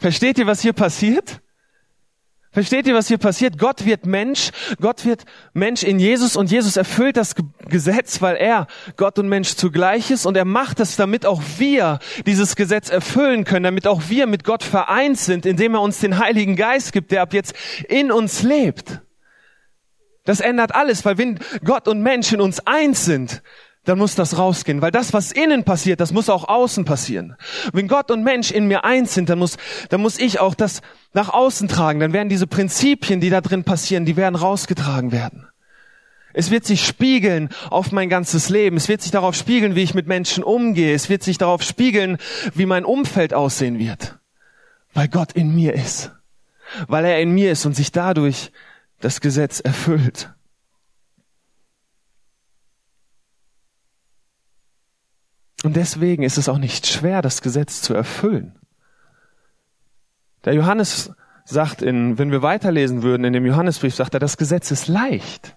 Versteht 0.00 0.38
ihr, 0.38 0.46
was 0.46 0.62
hier 0.62 0.72
passiert? 0.72 1.42
Versteht 2.52 2.86
ihr, 2.88 2.94
was 2.94 3.06
hier 3.06 3.18
passiert? 3.18 3.58
Gott 3.58 3.84
wird 3.84 4.06
Mensch, 4.06 4.50
Gott 4.80 5.04
wird 5.04 5.24
Mensch 5.52 5.82
in 5.84 6.00
Jesus 6.00 6.36
und 6.36 6.50
Jesus 6.50 6.76
erfüllt 6.76 7.18
das 7.18 7.34
Gesetz, 7.68 8.22
weil 8.22 8.36
er 8.36 8.66
Gott 8.96 9.18
und 9.18 9.28
Mensch 9.28 9.54
zugleich 9.54 10.10
ist 10.10 10.24
und 10.24 10.36
er 10.36 10.46
macht 10.46 10.80
es, 10.80 10.96
damit 10.96 11.26
auch 11.26 11.42
wir 11.58 12.00
dieses 12.26 12.56
Gesetz 12.56 12.88
erfüllen 12.88 13.44
können, 13.44 13.64
damit 13.64 13.86
auch 13.86 14.02
wir 14.08 14.26
mit 14.26 14.42
Gott 14.42 14.64
vereint 14.64 15.18
sind, 15.18 15.44
indem 15.46 15.74
er 15.74 15.82
uns 15.82 16.00
den 16.00 16.18
Heiligen 16.18 16.56
Geist 16.56 16.92
gibt, 16.92 17.12
der 17.12 17.22
ab 17.22 17.34
jetzt 17.34 17.54
in 17.88 18.10
uns 18.10 18.42
lebt. 18.42 19.02
Das 20.24 20.40
ändert 20.40 20.74
alles, 20.74 21.04
weil 21.04 21.18
wenn 21.18 21.38
Gott 21.62 21.86
und 21.86 22.00
Mensch 22.02 22.32
in 22.32 22.40
uns 22.40 22.66
eins 22.66 23.04
sind, 23.04 23.42
dann 23.84 23.98
muss 23.98 24.14
das 24.14 24.36
rausgehen, 24.38 24.82
weil 24.82 24.90
das, 24.90 25.12
was 25.12 25.32
innen 25.32 25.64
passiert, 25.64 26.00
das 26.00 26.12
muss 26.12 26.28
auch 26.28 26.48
außen 26.48 26.84
passieren. 26.84 27.36
Wenn 27.72 27.88
Gott 27.88 28.10
und 28.10 28.22
Mensch 28.22 28.50
in 28.50 28.66
mir 28.66 28.84
eins 28.84 29.14
sind, 29.14 29.28
dann 29.28 29.38
muss, 29.38 29.56
dann 29.88 30.00
muss 30.02 30.18
ich 30.18 30.38
auch 30.38 30.54
das 30.54 30.82
nach 31.14 31.30
außen 31.30 31.68
tragen. 31.68 32.00
Dann 32.00 32.12
werden 32.12 32.28
diese 32.28 32.46
Prinzipien, 32.46 33.20
die 33.20 33.30
da 33.30 33.40
drin 33.40 33.64
passieren, 33.64 34.04
die 34.04 34.16
werden 34.16 34.36
rausgetragen 34.36 35.12
werden. 35.12 35.46
Es 36.32 36.50
wird 36.50 36.64
sich 36.64 36.86
spiegeln 36.86 37.48
auf 37.70 37.90
mein 37.90 38.08
ganzes 38.08 38.50
Leben. 38.50 38.76
Es 38.76 38.88
wird 38.88 39.02
sich 39.02 39.10
darauf 39.10 39.34
spiegeln, 39.34 39.74
wie 39.74 39.82
ich 39.82 39.94
mit 39.94 40.06
Menschen 40.06 40.44
umgehe. 40.44 40.94
Es 40.94 41.08
wird 41.08 41.22
sich 41.22 41.38
darauf 41.38 41.62
spiegeln, 41.62 42.18
wie 42.54 42.66
mein 42.66 42.84
Umfeld 42.84 43.34
aussehen 43.34 43.78
wird. 43.78 44.18
Weil 44.94 45.08
Gott 45.08 45.32
in 45.32 45.54
mir 45.54 45.74
ist. 45.74 46.12
weil 46.88 47.04
er 47.04 47.20
in 47.20 47.32
mir 47.32 47.52
ist 47.52 47.66
und 47.66 47.74
sich 47.74 47.92
dadurch 47.92 48.52
das 49.00 49.20
Gesetz 49.20 49.60
erfüllt. 49.60 50.30
Und 55.62 55.76
deswegen 55.76 56.22
ist 56.22 56.38
es 56.38 56.48
auch 56.48 56.58
nicht 56.58 56.86
schwer, 56.86 57.22
das 57.22 57.42
Gesetz 57.42 57.82
zu 57.82 57.94
erfüllen. 57.94 58.58
Der 60.44 60.54
Johannes 60.54 61.12
sagt 61.44 61.82
in, 61.82 62.18
wenn 62.18 62.30
wir 62.30 62.42
weiterlesen 62.42 63.02
würden 63.02 63.24
in 63.24 63.32
dem 63.32 63.44
Johannesbrief, 63.44 63.94
sagt 63.94 64.14
er, 64.14 64.20
das 64.20 64.36
Gesetz 64.36 64.70
ist 64.70 64.88
leicht. 64.88 65.56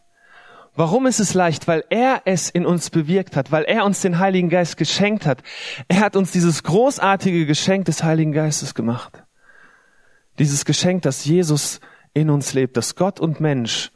Warum 0.76 1.06
ist 1.06 1.20
es 1.20 1.34
leicht? 1.36 1.68
Weil 1.68 1.84
er 1.90 2.24
es 2.26 2.50
in 2.50 2.66
uns 2.66 2.90
bewirkt 2.90 3.36
hat, 3.36 3.52
weil 3.52 3.64
er 3.64 3.86
uns 3.86 4.02
den 4.02 4.18
Heiligen 4.18 4.50
Geist 4.50 4.76
geschenkt 4.76 5.26
hat. 5.26 5.44
Er 5.88 6.00
hat 6.00 6.16
uns 6.16 6.32
dieses 6.32 6.64
großartige 6.64 7.46
Geschenk 7.46 7.86
des 7.86 8.04
Heiligen 8.04 8.32
Geistes 8.32 8.74
gemacht. 8.74 9.24
Dieses 10.40 10.66
Geschenk, 10.66 11.04
dass 11.04 11.26
Jesus 11.26 11.80
in 12.14 12.32
uns 12.32 12.54
lebt, 12.54 12.76
dass 12.76 12.96
Gott 12.96 13.20
und 13.20 13.40
Mensch 13.40 13.92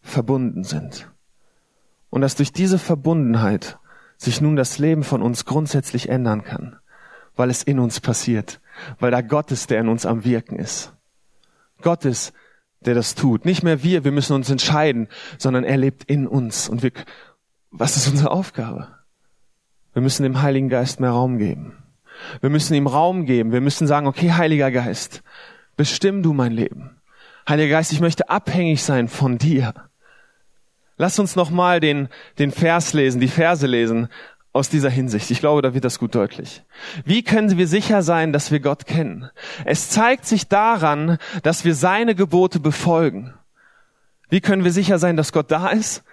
verbunden 0.00 0.62
sind. 0.62 1.10
Und 2.08 2.20
dass 2.20 2.36
durch 2.36 2.52
diese 2.52 2.78
Verbundenheit 2.78 3.78
sich 4.22 4.40
nun 4.40 4.56
das 4.56 4.78
Leben 4.78 5.04
von 5.04 5.22
uns 5.22 5.44
grundsätzlich 5.44 6.08
ändern 6.08 6.44
kann, 6.44 6.76
weil 7.36 7.50
es 7.50 7.62
in 7.62 7.78
uns 7.78 8.00
passiert, 8.00 8.60
weil 8.98 9.10
da 9.10 9.20
Gott 9.20 9.50
ist, 9.50 9.70
der 9.70 9.80
in 9.80 9.88
uns 9.88 10.06
am 10.06 10.24
Wirken 10.24 10.58
ist. 10.58 10.92
Gott 11.82 12.04
ist, 12.04 12.32
der 12.80 12.94
das 12.94 13.14
tut. 13.14 13.44
Nicht 13.44 13.62
mehr 13.62 13.82
wir, 13.82 14.04
wir 14.04 14.12
müssen 14.12 14.34
uns 14.34 14.50
entscheiden, 14.50 15.08
sondern 15.38 15.64
er 15.64 15.76
lebt 15.76 16.04
in 16.04 16.26
uns. 16.26 16.68
Und 16.68 16.82
wir, 16.82 16.92
was 17.70 17.96
ist 17.96 18.08
unsere 18.08 18.30
Aufgabe? 18.30 18.88
Wir 19.92 20.02
müssen 20.02 20.22
dem 20.22 20.42
Heiligen 20.42 20.68
Geist 20.68 21.00
mehr 21.00 21.10
Raum 21.10 21.38
geben. 21.38 21.76
Wir 22.40 22.50
müssen 22.50 22.74
ihm 22.74 22.86
Raum 22.86 23.26
geben. 23.26 23.52
Wir 23.52 23.60
müssen 23.60 23.86
sagen, 23.86 24.06
okay, 24.06 24.32
Heiliger 24.32 24.70
Geist, 24.70 25.22
bestimm 25.76 26.22
du 26.22 26.32
mein 26.32 26.52
Leben. 26.52 26.96
Heiliger 27.48 27.76
Geist, 27.76 27.92
ich 27.92 28.00
möchte 28.00 28.30
abhängig 28.30 28.82
sein 28.82 29.08
von 29.08 29.38
dir. 29.38 29.74
Lass 31.02 31.18
uns 31.18 31.34
nochmal 31.34 31.80
den, 31.80 32.06
den 32.38 32.52
Vers 32.52 32.92
lesen, 32.92 33.20
die 33.20 33.26
Verse 33.26 33.66
lesen 33.66 34.06
aus 34.52 34.68
dieser 34.68 34.88
Hinsicht. 34.88 35.32
Ich 35.32 35.40
glaube, 35.40 35.60
da 35.60 35.74
wird 35.74 35.84
das 35.84 35.98
gut 35.98 36.14
deutlich. 36.14 36.62
Wie 37.04 37.24
können 37.24 37.58
wir 37.58 37.66
sicher 37.66 38.02
sein, 38.02 38.32
dass 38.32 38.52
wir 38.52 38.60
Gott 38.60 38.86
kennen? 38.86 39.28
Es 39.64 39.90
zeigt 39.90 40.26
sich 40.26 40.46
daran, 40.46 41.18
dass 41.42 41.64
wir 41.64 41.74
seine 41.74 42.14
Gebote 42.14 42.60
befolgen. 42.60 43.34
Wie 44.30 44.40
können 44.40 44.62
wir 44.62 44.70
sicher 44.70 45.00
sein, 45.00 45.16
dass 45.16 45.32
Gott 45.32 45.50
da 45.50 45.70
ist? 45.70 46.04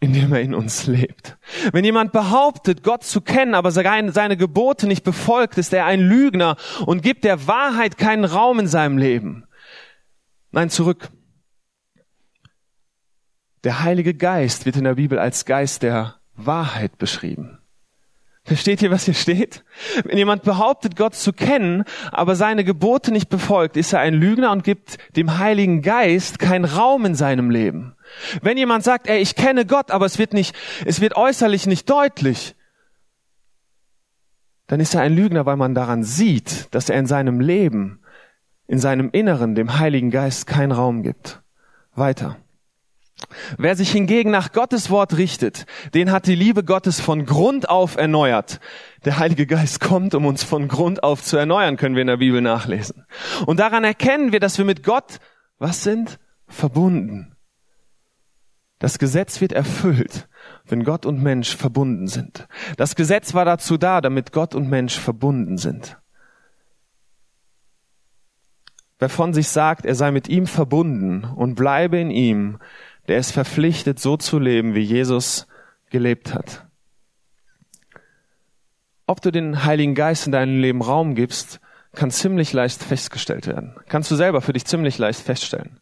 Indem 0.00 0.32
er 0.32 0.40
in 0.40 0.56
uns 0.56 0.88
lebt. 0.88 1.38
Wenn 1.72 1.84
jemand 1.84 2.10
behauptet, 2.10 2.82
Gott 2.82 3.04
zu 3.04 3.20
kennen, 3.20 3.54
aber 3.54 3.70
seine 3.70 4.36
Gebote 4.36 4.88
nicht 4.88 5.04
befolgt, 5.04 5.56
ist 5.56 5.72
er 5.72 5.86
ein 5.86 6.00
Lügner 6.00 6.56
und 6.84 7.04
gibt 7.04 7.22
der 7.22 7.46
Wahrheit 7.46 7.96
keinen 7.96 8.24
Raum 8.24 8.58
in 8.58 8.66
seinem 8.66 8.98
Leben. 8.98 9.44
Nein, 10.50 10.68
zurück. 10.68 11.10
Der 13.64 13.82
Heilige 13.82 14.14
Geist 14.14 14.66
wird 14.66 14.76
in 14.76 14.84
der 14.84 14.96
Bibel 14.96 15.18
als 15.18 15.44
Geist 15.44 15.82
der 15.82 16.16
Wahrheit 16.34 16.98
beschrieben. 16.98 17.58
Versteht 18.44 18.82
ihr, 18.82 18.90
was 18.90 19.04
hier 19.04 19.14
steht? 19.14 19.64
Wenn 20.04 20.18
jemand 20.18 20.42
behauptet, 20.42 20.96
Gott 20.96 21.14
zu 21.14 21.32
kennen, 21.32 21.84
aber 22.10 22.34
seine 22.34 22.64
Gebote 22.64 23.12
nicht 23.12 23.28
befolgt, 23.28 23.76
ist 23.76 23.92
er 23.92 24.00
ein 24.00 24.14
Lügner 24.14 24.50
und 24.50 24.64
gibt 24.64 24.98
dem 25.14 25.38
Heiligen 25.38 25.80
Geist 25.80 26.40
keinen 26.40 26.64
Raum 26.64 27.04
in 27.04 27.14
seinem 27.14 27.50
Leben. 27.50 27.94
Wenn 28.42 28.58
jemand 28.58 28.82
sagt, 28.82 29.06
ey, 29.06 29.18
ich 29.18 29.36
kenne 29.36 29.64
Gott, 29.64 29.92
aber 29.92 30.06
es 30.06 30.18
wird 30.18 30.32
nicht, 30.32 30.56
es 30.84 31.00
wird 31.00 31.14
äußerlich 31.14 31.68
nicht 31.68 31.88
deutlich, 31.88 32.56
dann 34.66 34.80
ist 34.80 34.94
er 34.94 35.02
ein 35.02 35.14
Lügner, 35.14 35.46
weil 35.46 35.56
man 35.56 35.74
daran 35.74 36.02
sieht, 36.02 36.74
dass 36.74 36.88
er 36.88 36.98
in 36.98 37.06
seinem 37.06 37.38
Leben, 37.38 38.00
in 38.66 38.80
seinem 38.80 39.10
Inneren 39.12 39.54
dem 39.54 39.78
Heiligen 39.78 40.10
Geist 40.10 40.48
keinen 40.48 40.72
Raum 40.72 41.04
gibt. 41.04 41.42
Weiter. 41.94 42.38
Wer 43.58 43.76
sich 43.76 43.90
hingegen 43.90 44.30
nach 44.30 44.52
Gottes 44.52 44.90
Wort 44.90 45.16
richtet, 45.16 45.66
den 45.94 46.10
hat 46.10 46.26
die 46.26 46.34
Liebe 46.34 46.64
Gottes 46.64 47.00
von 47.00 47.26
Grund 47.26 47.68
auf 47.68 47.96
erneuert. 47.96 48.60
Der 49.04 49.18
Heilige 49.18 49.46
Geist 49.46 49.80
kommt, 49.80 50.14
um 50.14 50.26
uns 50.26 50.42
von 50.42 50.68
Grund 50.68 51.02
auf 51.02 51.22
zu 51.22 51.36
erneuern, 51.36 51.76
können 51.76 51.94
wir 51.94 52.02
in 52.02 52.08
der 52.08 52.18
Bibel 52.18 52.40
nachlesen. 52.40 53.04
Und 53.46 53.60
daran 53.60 53.84
erkennen 53.84 54.32
wir, 54.32 54.40
dass 54.40 54.58
wir 54.58 54.64
mit 54.64 54.82
Gott, 54.82 55.18
was 55.58 55.82
sind? 55.82 56.18
Verbunden. 56.46 57.36
Das 58.78 58.98
Gesetz 58.98 59.40
wird 59.40 59.52
erfüllt, 59.52 60.28
wenn 60.66 60.82
Gott 60.82 61.06
und 61.06 61.22
Mensch 61.22 61.54
verbunden 61.54 62.08
sind. 62.08 62.48
Das 62.76 62.96
Gesetz 62.96 63.32
war 63.32 63.44
dazu 63.44 63.78
da, 63.78 64.00
damit 64.00 64.32
Gott 64.32 64.56
und 64.56 64.68
Mensch 64.68 64.98
verbunden 64.98 65.56
sind. 65.56 65.98
Wer 68.98 69.08
von 69.08 69.34
sich 69.34 69.48
sagt, 69.48 69.84
er 69.84 69.96
sei 69.96 70.12
mit 70.12 70.28
ihm 70.28 70.46
verbunden 70.46 71.24
und 71.24 71.56
bleibe 71.56 71.98
in 71.98 72.10
ihm, 72.10 72.58
der 73.08 73.18
ist 73.18 73.32
verpflichtet, 73.32 73.98
so 73.98 74.16
zu 74.16 74.38
leben, 74.38 74.74
wie 74.74 74.82
Jesus 74.82 75.46
gelebt 75.90 76.34
hat. 76.34 76.66
Ob 79.06 79.20
du 79.20 79.30
den 79.30 79.64
Heiligen 79.64 79.94
Geist 79.94 80.26
in 80.26 80.32
deinem 80.32 80.60
Leben 80.60 80.80
Raum 80.80 81.14
gibst, 81.14 81.60
kann 81.94 82.10
ziemlich 82.10 82.52
leicht 82.52 82.82
festgestellt 82.82 83.46
werden. 83.46 83.76
Kannst 83.88 84.10
du 84.10 84.16
selber 84.16 84.40
für 84.40 84.52
dich 84.52 84.64
ziemlich 84.64 84.96
leicht 84.98 85.20
feststellen. 85.20 85.80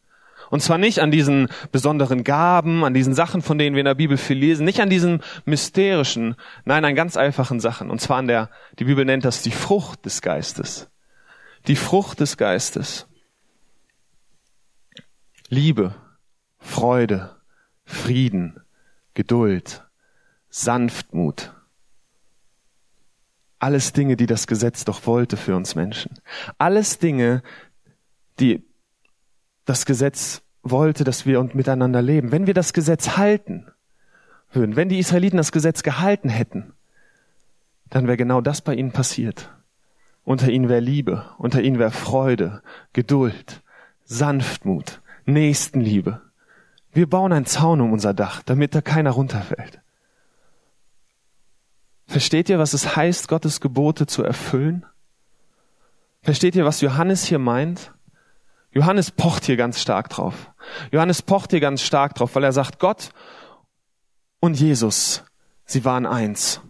Und 0.50 0.60
zwar 0.60 0.78
nicht 0.78 0.98
an 0.98 1.12
diesen 1.12 1.48
besonderen 1.70 2.24
Gaben, 2.24 2.82
an 2.82 2.92
diesen 2.92 3.14
Sachen, 3.14 3.40
von 3.40 3.56
denen 3.56 3.76
wir 3.76 3.80
in 3.80 3.86
der 3.86 3.94
Bibel 3.94 4.16
viel 4.16 4.36
lesen, 4.36 4.64
nicht 4.64 4.80
an 4.80 4.90
diesen 4.90 5.22
mysterischen, 5.44 6.34
nein, 6.64 6.84
an 6.84 6.96
ganz 6.96 7.16
einfachen 7.16 7.60
Sachen. 7.60 7.88
Und 7.88 8.00
zwar 8.00 8.16
an 8.16 8.26
der, 8.26 8.50
die 8.80 8.84
Bibel 8.84 9.04
nennt 9.04 9.24
das 9.24 9.42
die 9.42 9.52
Frucht 9.52 10.04
des 10.04 10.22
Geistes. 10.22 10.90
Die 11.68 11.76
Frucht 11.76 12.18
des 12.18 12.36
Geistes. 12.36 13.06
Liebe, 15.48 15.94
Freude, 16.60 17.36
Frieden, 17.84 18.60
Geduld, 19.14 19.84
Sanftmut. 20.48 21.52
Alles 23.58 23.92
Dinge, 23.92 24.16
die 24.16 24.26
das 24.26 24.46
Gesetz 24.46 24.84
doch 24.84 25.06
wollte 25.06 25.36
für 25.36 25.56
uns 25.56 25.74
Menschen. 25.74 26.18
Alles 26.58 26.98
Dinge, 26.98 27.42
die 28.38 28.62
das 29.64 29.84
Gesetz 29.84 30.42
wollte, 30.62 31.04
dass 31.04 31.26
wir 31.26 31.40
und 31.40 31.54
miteinander 31.54 32.02
leben. 32.02 32.32
Wenn 32.32 32.46
wir 32.46 32.54
das 32.54 32.72
Gesetz 32.72 33.16
halten 33.16 33.70
würden, 34.52 34.76
wenn 34.76 34.88
die 34.88 34.98
Israeliten 34.98 35.36
das 35.36 35.52
Gesetz 35.52 35.82
gehalten 35.82 36.28
hätten, 36.28 36.72
dann 37.88 38.06
wäre 38.06 38.16
genau 38.16 38.40
das 38.40 38.60
bei 38.60 38.74
ihnen 38.74 38.92
passiert. 38.92 39.50
Unter 40.24 40.50
ihnen 40.50 40.68
wäre 40.68 40.80
Liebe, 40.80 41.28
unter 41.38 41.62
ihnen 41.62 41.78
wäre 41.78 41.90
Freude, 41.90 42.62
Geduld, 42.92 43.62
Sanftmut, 44.04 45.00
Nächstenliebe. 45.24 46.20
Wir 46.92 47.08
bauen 47.08 47.32
einen 47.32 47.46
Zaun 47.46 47.80
um 47.80 47.92
unser 47.92 48.14
Dach, 48.14 48.42
damit 48.42 48.74
da 48.74 48.80
keiner 48.80 49.12
runterfällt. 49.12 49.80
Versteht 52.06 52.48
ihr, 52.48 52.58
was 52.58 52.74
es 52.74 52.96
heißt, 52.96 53.28
Gottes 53.28 53.60
Gebote 53.60 54.06
zu 54.06 54.24
erfüllen? 54.24 54.84
Versteht 56.22 56.56
ihr, 56.56 56.64
was 56.64 56.80
Johannes 56.80 57.24
hier 57.24 57.38
meint? 57.38 57.92
Johannes 58.72 59.10
pocht 59.10 59.44
hier 59.44 59.56
ganz 59.56 59.80
stark 59.80 60.08
drauf. 60.10 60.52
Johannes 60.92 61.22
pocht 61.22 61.50
hier 61.50 61.60
ganz 61.60 61.82
stark 61.82 62.14
drauf, 62.14 62.34
weil 62.34 62.44
er 62.44 62.52
sagt, 62.52 62.78
Gott 62.78 63.10
und 64.40 64.58
Jesus, 64.58 65.24
sie 65.64 65.84
waren 65.84 66.06
eins. 66.06 66.60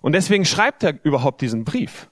Und 0.00 0.12
deswegen 0.12 0.44
schreibt 0.44 0.82
er 0.82 1.02
überhaupt 1.04 1.40
diesen 1.40 1.64
Brief. 1.64 2.09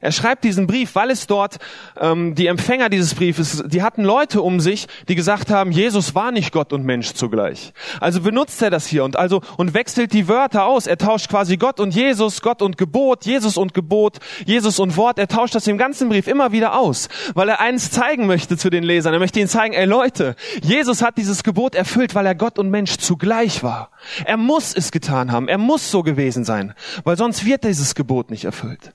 Er 0.00 0.12
schreibt 0.12 0.44
diesen 0.44 0.66
Brief, 0.66 0.94
weil 0.94 1.10
es 1.10 1.26
dort 1.26 1.56
ähm, 2.00 2.36
die 2.36 2.46
Empfänger 2.46 2.88
dieses 2.88 3.14
Briefes, 3.14 3.64
die 3.66 3.82
hatten 3.82 4.04
Leute 4.04 4.42
um 4.42 4.60
sich, 4.60 4.86
die 5.08 5.16
gesagt 5.16 5.50
haben, 5.50 5.72
Jesus 5.72 6.14
war 6.14 6.30
nicht 6.30 6.52
Gott 6.52 6.72
und 6.72 6.84
Mensch 6.84 7.14
zugleich. 7.14 7.72
Also 8.00 8.20
benutzt 8.20 8.62
er 8.62 8.70
das 8.70 8.86
hier 8.86 9.02
und 9.02 9.16
also 9.16 9.42
und 9.56 9.74
wechselt 9.74 10.12
die 10.12 10.28
Wörter 10.28 10.66
aus. 10.66 10.86
Er 10.86 10.98
tauscht 10.98 11.28
quasi 11.28 11.56
Gott 11.56 11.80
und 11.80 11.94
Jesus, 11.94 12.42
Gott 12.42 12.62
und 12.62 12.78
Gebot, 12.78 13.24
Jesus 13.24 13.56
und 13.56 13.74
Gebot, 13.74 14.18
Jesus 14.46 14.78
und 14.78 14.96
Wort. 14.96 15.18
Er 15.18 15.26
tauscht 15.26 15.56
das 15.56 15.66
im 15.66 15.78
ganzen 15.78 16.08
Brief 16.08 16.28
immer 16.28 16.52
wieder 16.52 16.78
aus, 16.78 17.08
weil 17.34 17.48
er 17.48 17.60
eins 17.60 17.90
zeigen 17.90 18.26
möchte 18.26 18.56
zu 18.56 18.70
den 18.70 18.84
Lesern. 18.84 19.14
Er 19.14 19.18
möchte 19.18 19.40
ihnen 19.40 19.48
zeigen, 19.48 19.74
ey 19.74 19.84
Leute, 19.84 20.36
Jesus 20.62 21.02
hat 21.02 21.18
dieses 21.18 21.42
Gebot 21.42 21.74
erfüllt, 21.74 22.14
weil 22.14 22.26
er 22.26 22.36
Gott 22.36 22.58
und 22.60 22.70
Mensch 22.70 22.98
zugleich 22.98 23.64
war. 23.64 23.90
Er 24.24 24.36
muss 24.36 24.74
es 24.74 24.92
getan 24.92 25.32
haben. 25.32 25.48
Er 25.48 25.58
muss 25.58 25.90
so 25.90 26.04
gewesen 26.04 26.44
sein, 26.44 26.74
weil 27.02 27.16
sonst 27.16 27.44
wird 27.44 27.64
dieses 27.64 27.96
Gebot 27.96 28.30
nicht 28.30 28.44
erfüllt. 28.44 28.92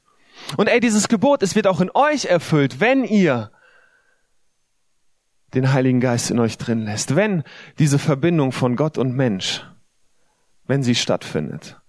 Und 0.58 0.67
ey, 0.67 0.79
dieses 0.79 1.08
Gebot, 1.08 1.43
es 1.43 1.56
wird 1.56 1.67
auch 1.67 1.82
in 1.82 1.91
euch 1.93 2.25
erfüllt, 2.25 2.79
wenn 2.79 3.03
ihr 3.03 3.51
den 5.53 5.71
Heiligen 5.71 5.99
Geist 5.99 6.32
in 6.32 6.39
euch 6.39 6.58
drin 6.58 6.84
lässt, 6.86 7.15
wenn 7.15 7.43
diese 7.79 7.99
Verbindung 7.99 8.51
von 8.51 8.75
Gott 8.75 8.97
und 8.97 9.15
Mensch, 9.15 9.65
wenn 10.65 10.84
sie 10.84 10.95
stattfindet, 10.95 11.79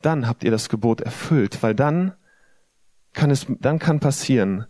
dann 0.00 0.26
habt 0.26 0.44
ihr 0.44 0.50
das 0.50 0.68
Gebot 0.68 1.00
erfüllt, 1.00 1.62
weil 1.62 1.74
dann 1.74 2.14
kann 3.12 3.30
es, 3.30 3.46
dann 3.60 3.78
kann 3.78 4.00
passieren, 4.00 4.66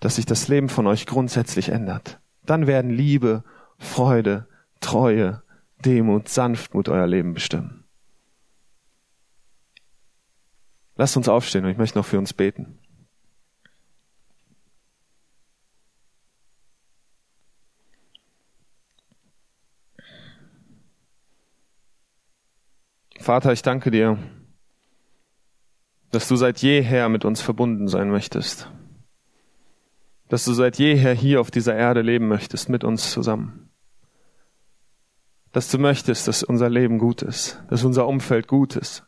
dass 0.00 0.16
sich 0.16 0.26
das 0.26 0.48
Leben 0.48 0.68
von 0.68 0.86
euch 0.86 1.06
grundsätzlich 1.06 1.70
ändert. 1.70 2.20
Dann 2.44 2.66
werden 2.66 2.90
Liebe, 2.90 3.44
Freude, 3.78 4.46
Treue, 4.80 5.42
Demut, 5.84 6.28
Sanftmut 6.28 6.88
euer 6.88 7.06
Leben 7.06 7.34
bestimmen. 7.34 7.77
Lasst 10.98 11.16
uns 11.16 11.28
aufstehen 11.28 11.64
und 11.64 11.70
ich 11.70 11.78
möchte 11.78 11.96
noch 11.96 12.04
für 12.04 12.18
uns 12.18 12.32
beten. 12.34 12.76
Vater, 23.20 23.52
ich 23.52 23.62
danke 23.62 23.92
dir, 23.92 24.18
dass 26.10 26.26
du 26.26 26.34
seit 26.34 26.58
jeher 26.62 27.08
mit 27.08 27.24
uns 27.24 27.42
verbunden 27.42 27.86
sein 27.86 28.10
möchtest, 28.10 28.68
dass 30.28 30.44
du 30.44 30.52
seit 30.52 30.78
jeher 30.78 31.14
hier 31.14 31.40
auf 31.40 31.52
dieser 31.52 31.76
Erde 31.76 32.02
leben 32.02 32.26
möchtest, 32.26 32.68
mit 32.68 32.82
uns 32.82 33.12
zusammen, 33.12 33.70
dass 35.52 35.70
du 35.70 35.78
möchtest, 35.78 36.26
dass 36.26 36.42
unser 36.42 36.68
Leben 36.68 36.98
gut 36.98 37.22
ist, 37.22 37.62
dass 37.68 37.84
unser 37.84 38.08
Umfeld 38.08 38.48
gut 38.48 38.74
ist, 38.74 39.07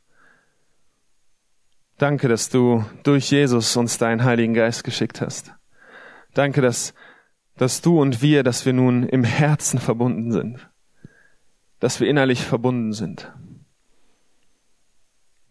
Danke, 2.00 2.28
dass 2.28 2.48
du 2.48 2.82
durch 3.02 3.30
Jesus 3.30 3.76
uns 3.76 3.98
deinen 3.98 4.24
Heiligen 4.24 4.54
Geist 4.54 4.84
geschickt 4.84 5.20
hast. 5.20 5.52
Danke, 6.32 6.62
dass, 6.62 6.94
dass 7.58 7.82
du 7.82 8.00
und 8.00 8.22
wir, 8.22 8.42
dass 8.42 8.64
wir 8.64 8.72
nun 8.72 9.02
im 9.02 9.22
Herzen 9.22 9.78
verbunden 9.78 10.32
sind. 10.32 10.70
Dass 11.78 12.00
wir 12.00 12.08
innerlich 12.08 12.42
verbunden 12.42 12.94
sind. 12.94 13.30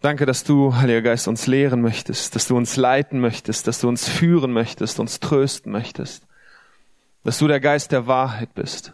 Danke, 0.02 0.26
dass 0.26 0.44
du, 0.44 0.74
Heiliger 0.74 1.04
Geist, 1.04 1.28
uns 1.28 1.46
lehren 1.46 1.82
möchtest, 1.82 2.36
dass 2.36 2.48
du 2.48 2.58
uns 2.58 2.78
leiten 2.78 3.20
möchtest, 3.20 3.68
dass 3.68 3.80
du 3.80 3.88
uns 3.88 4.10
führen 4.10 4.52
möchtest, 4.52 5.00
uns 5.00 5.20
trösten 5.20 5.72
möchtest. 5.72 6.26
Dass 7.24 7.38
du 7.38 7.48
der 7.48 7.60
Geist 7.60 7.92
der 7.92 8.08
Wahrheit 8.08 8.56
bist. 8.56 8.94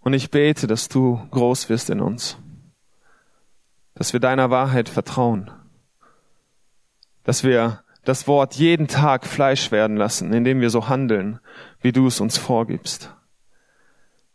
Und 0.00 0.12
ich 0.12 0.32
bete, 0.32 0.66
dass 0.66 0.88
du 0.88 1.24
groß 1.30 1.68
wirst 1.68 1.88
in 1.88 2.00
uns 2.00 2.36
dass 3.98 4.12
wir 4.12 4.20
deiner 4.20 4.48
Wahrheit 4.48 4.88
vertrauen, 4.88 5.50
dass 7.24 7.42
wir 7.42 7.82
das 8.04 8.28
Wort 8.28 8.54
jeden 8.54 8.86
Tag 8.86 9.26
Fleisch 9.26 9.72
werden 9.72 9.96
lassen, 9.96 10.32
indem 10.32 10.60
wir 10.60 10.70
so 10.70 10.88
handeln, 10.88 11.40
wie 11.82 11.90
du 11.90 12.06
es 12.06 12.20
uns 12.20 12.38
vorgibst. 12.38 13.12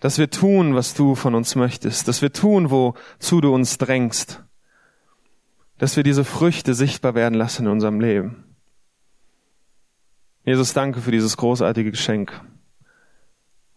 Dass 0.01 0.17
wir 0.17 0.29
tun, 0.29 0.75
was 0.75 0.93
du 0.93 1.15
von 1.15 1.33
uns 1.33 1.55
möchtest, 1.55 2.09
dass 2.09 2.21
wir 2.21 2.33
tun, 2.33 2.71
wozu 2.71 3.39
du 3.39 3.53
uns 3.53 3.77
drängst, 3.77 4.43
dass 5.77 5.95
wir 5.95 6.03
diese 6.03 6.25
Früchte 6.25 6.73
sichtbar 6.73 7.15
werden 7.15 7.35
lassen 7.35 7.65
in 7.65 7.71
unserem 7.71 8.01
Leben. 8.01 8.43
Jesus, 10.43 10.73
danke 10.73 10.99
für 10.99 11.11
dieses 11.11 11.37
großartige 11.37 11.91
Geschenk 11.91 12.41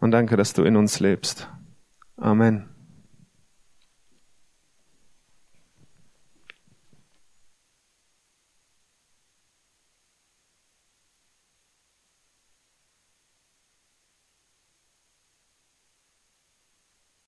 und 0.01 0.11
danke, 0.11 0.37
dass 0.37 0.53
du 0.53 0.65
in 0.65 0.75
uns 0.75 0.99
lebst. 0.99 1.49
Amen. 2.17 2.76